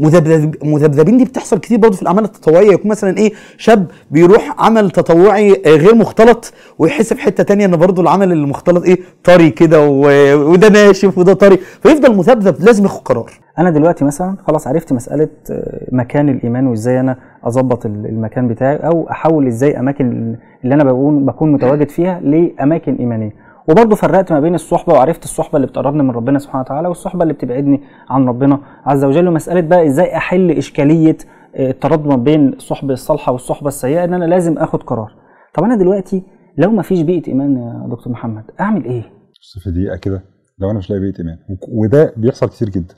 [0.00, 2.72] مذبذب مذبذبين دي بتحصل كتير برضه في الأعمال التطوعية.
[2.72, 7.76] يكون مثلا إيه شاب بيروح عمل تطوعي آه، غير مختلط ويحس في حتة تانية إن
[7.76, 11.58] برضه العمل المختلط إيه طري كده وده ناشف وده طري.
[11.82, 13.32] فيفضل مذبذب لازم ياخد قرار.
[13.60, 18.76] أنا دلوقتي مثلا خلاص عرفت مسألة آه، مكان الإيمان وإزاي أنا أظبط ال- المكان بتاعي
[18.76, 23.32] أو أحول إزاي أماكن اللي أنا بكون بكون متواجد فيها لأماكن إيمانية.
[23.68, 27.34] وبرضه فرقت ما بين الصحبة وعرفت الصحبة اللي بتقربني من ربنا سبحانه وتعالى والصحبة اللي
[27.34, 27.80] بتبعدني
[28.10, 29.28] عن ربنا عز وجل.
[29.28, 31.16] ومسألة بقى إزاي أحل إشكالية
[31.56, 35.12] آه، التردد ما بين الصحبه الصالحة والصحبة السيئة إن أنا لازم آخد قرار.
[35.54, 36.22] طب أنا دلوقتي
[36.58, 39.02] لو ما فيش بيئة إيمان يا دكتور محمد أعمل إيه؟
[39.40, 40.22] بص في دقيقة كده.
[40.58, 41.36] لو أنا مش لاقي بيئة إيمان
[41.68, 42.94] وده بيحصل كتير جدا.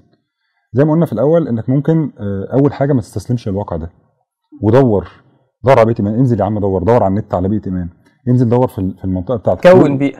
[0.72, 3.90] زي ما قلنا في الأول إنك ممكن آه، أول حاجة ما تستسلمش للواقع ده.
[4.62, 5.08] ودور
[5.64, 6.14] دور على بيئه إيمان.
[6.14, 7.88] انزل يا عم دور دور على النت على بيئه إيمان.
[8.28, 9.72] انزل دور في ال- في المنطقة بتاعتك.
[9.72, 10.18] كون بيئة.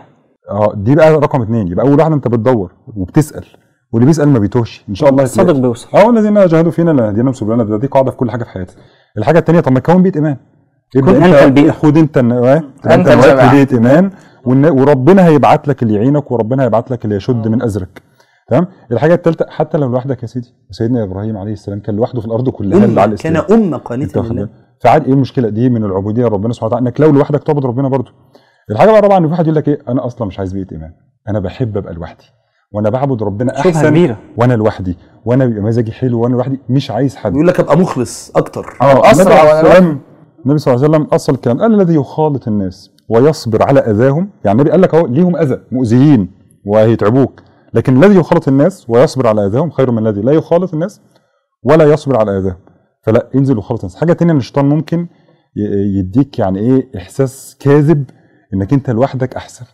[0.51, 3.45] آه دي بقى رقم اثنين يبقى أول واحدة أنت بتدور وبتسأل.
[3.93, 4.85] واللي بيسأل ما بيتوهش.
[4.89, 5.57] إن شاء الله الصادق.
[5.59, 5.99] بيوصل.
[5.99, 7.77] آه الذين جاهدوا فينا لنهدينهم سبلنا.
[7.77, 8.75] دي قاعدة في كل حاجة في حياتك
[9.19, 10.37] الحاجة الثانية طب ما تكون بيئه إيمان.
[10.97, 11.71] ابدأ كن أنت البيئة.
[11.73, 13.53] خد أنت النواه أنت الجماعة.
[13.53, 14.11] بيئه إيمان.
[14.47, 18.03] وربنا هيبعت لك اللي يعينك وربنا هيبعت لك اللي يشد من أزرك.
[18.53, 22.27] تمام؟ الحاجة الثالثه حتى لو لوحدك يا سيدي سيدنا إبراهيم عليه السلام كان لوحده في
[22.27, 23.63] الأرض كلها اللي على كان الإسلام.
[23.63, 24.49] أنت قانتة واخد لله؟
[24.81, 28.13] فعاد إيه المشكلة؟ دي من العبودية لربنا سبحانه وتعالى إنك لو لوحدك تعبد ربنا برضه.
[28.71, 30.93] الحاجة بقى طبعا إن في واحد يقول لك إيه؟ أنا أصلا مش عايز بيئه إيمان.
[31.29, 32.25] أنا بحب أبقى لوحدي.
[32.73, 34.19] وأنا بعبد ربنا أحسن كبيرة.
[34.37, 34.99] وأنا لوحدي.
[35.25, 36.61] وأنا بيبقى مزاجي حلو وأنا لوحدي.
[36.69, 37.35] مش عايز حد.
[37.35, 38.67] يقول لك أبقى مخلص أكتر.
[38.83, 40.01] آه السلام-
[40.45, 44.31] النبي صلى الله عليه وسلم أصل الكلام قال الذي يخالط الناس ويصبر على أذاهم.
[44.45, 46.31] يعني النبي قال لك أهو ليهم أذى مؤذيين
[46.65, 47.41] وهيتعبوك.
[47.75, 51.01] لكن الذي يخالط الناس ويصبر على أذاهم خير من الذي لا يخالط الناس
[51.63, 52.57] ولا يصبر على اذاهم
[53.03, 55.07] فلا انزل وخالط الناس حاجة تانية إن الشيطان ممكن
[55.99, 58.05] يديك يعني إيه إحساس كاذب
[58.55, 59.65] إنك أنت لوحدك أحسن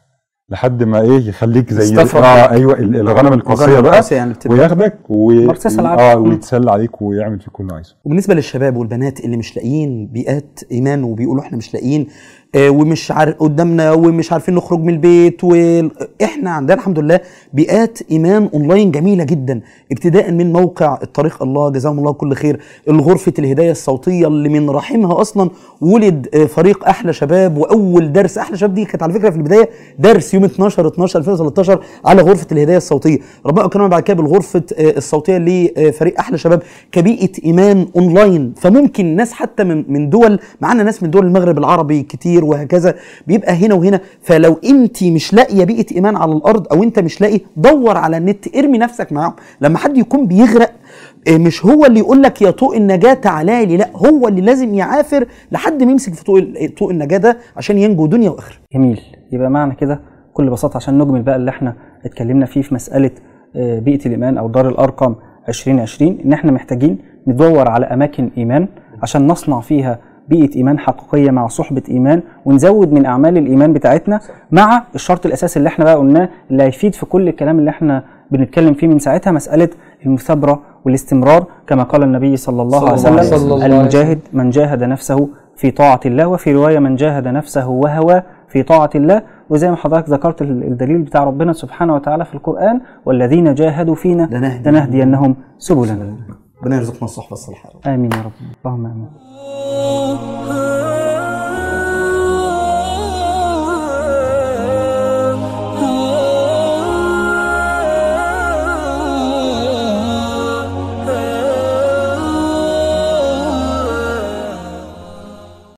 [0.50, 1.94] لحد ما إيه يخليك زي.
[2.24, 5.32] آه أيوه ال- الغنم القاسيه بقى يعني وياخدك و...
[5.92, 6.16] آه.
[6.16, 11.04] ويتسلى عليك ويعمل فيك كل اللي عايزه وبالنسبة للشباب والبنات اللي مش لاقيين بيئات إيمان
[11.04, 12.06] وبيقولوا إحنا مش لاقيين
[12.56, 17.20] ومش عارف قدامنا ومش عارفين نخرج من البيت وإحنا عندنا الحمد لله
[17.52, 19.60] بيئات إيمان اونلاين جميلة جدا.
[19.92, 22.60] ابتداء من موقع الطريق الله جزاهم الله كل خير.
[22.88, 28.56] الغرفة الهداية الصوتية اللي من رحمها أصلا ولد آه، فريق أحلى شباب وأول درس أحلى
[28.56, 28.74] شباب.
[28.74, 29.68] دي كانت على فكرة في البداية
[29.98, 33.18] درس يوم 12 12 2013 على غرفة الهداية الصوتية.
[33.46, 36.62] ربنا اكرمنا بعد كده بالغرفة آه، الصوتية لفريق أحلى شباب.
[36.92, 42.37] كبيئة إيمان اونلاين فممكن ناس حتى من دول معانا ناس من دول المغرب العربي كتير
[42.44, 42.94] وهكذا
[43.26, 44.00] بيبقى هنا وهنا.
[44.22, 48.56] فلو انت مش لاقية بيئة إيمان على الأرض أو انت مش لاقي دور على النت
[48.56, 49.32] ارمي نفسك معاهم.
[49.60, 50.70] لما حد يكون بيغرق
[51.28, 54.74] آه، مش هو اللي يقول لك يا طوق النجاة تعالى لي لا هو اللي لازم
[54.74, 56.40] يعافر لحد ما يمسك في طوق
[56.78, 58.56] طوق النجاة ده عشان ينجو دنيا وآخرة.
[58.74, 59.00] جميل.
[59.32, 63.10] يبقى معنى كده بكل بساطة عشان نجمل بقى اللي إحنا اتكلمنا فيه في مسألة
[63.56, 65.14] آه، بيئة الإيمان أو دار الارقم
[65.48, 68.68] 2020 إن إحنا محتاجين ندور على أماكن إيمان
[69.02, 69.98] عشان نصنع فيها
[70.28, 74.20] بيئة إيمان حقيقية مع صحبة إيمان ونزود من أعمال الإيمان بتاعتنا
[74.52, 78.74] مع الشرط الأساسي اللي إحنا بقى قلناه اللي هيفيد في كل الكلام اللي إحنا بنتكلم
[78.74, 79.68] فيه من ساعتها مسألة
[80.06, 83.72] المثابرة والاستمرار كما قال النبي صلى الله عليه صلى الله وسلم وسلم.
[83.72, 88.90] المجاهد من جاهد نفسه في طاعة الله وفي رواية من جاهد نفسه وهوى في طاعة
[88.94, 89.22] الله.
[89.50, 94.28] وزي ما حضرتك ذكرت ال- الدليل بتاع ربنا سبحانه وتعالى في القرآن والذين جاهدوا فينا
[94.32, 96.16] لنهدي- لنهدينهم سبلنا.
[96.62, 98.32] ربنا يرزقنا الصحبة الصالحة آمين يا رب.
[98.66, 99.08] اللهم آمين.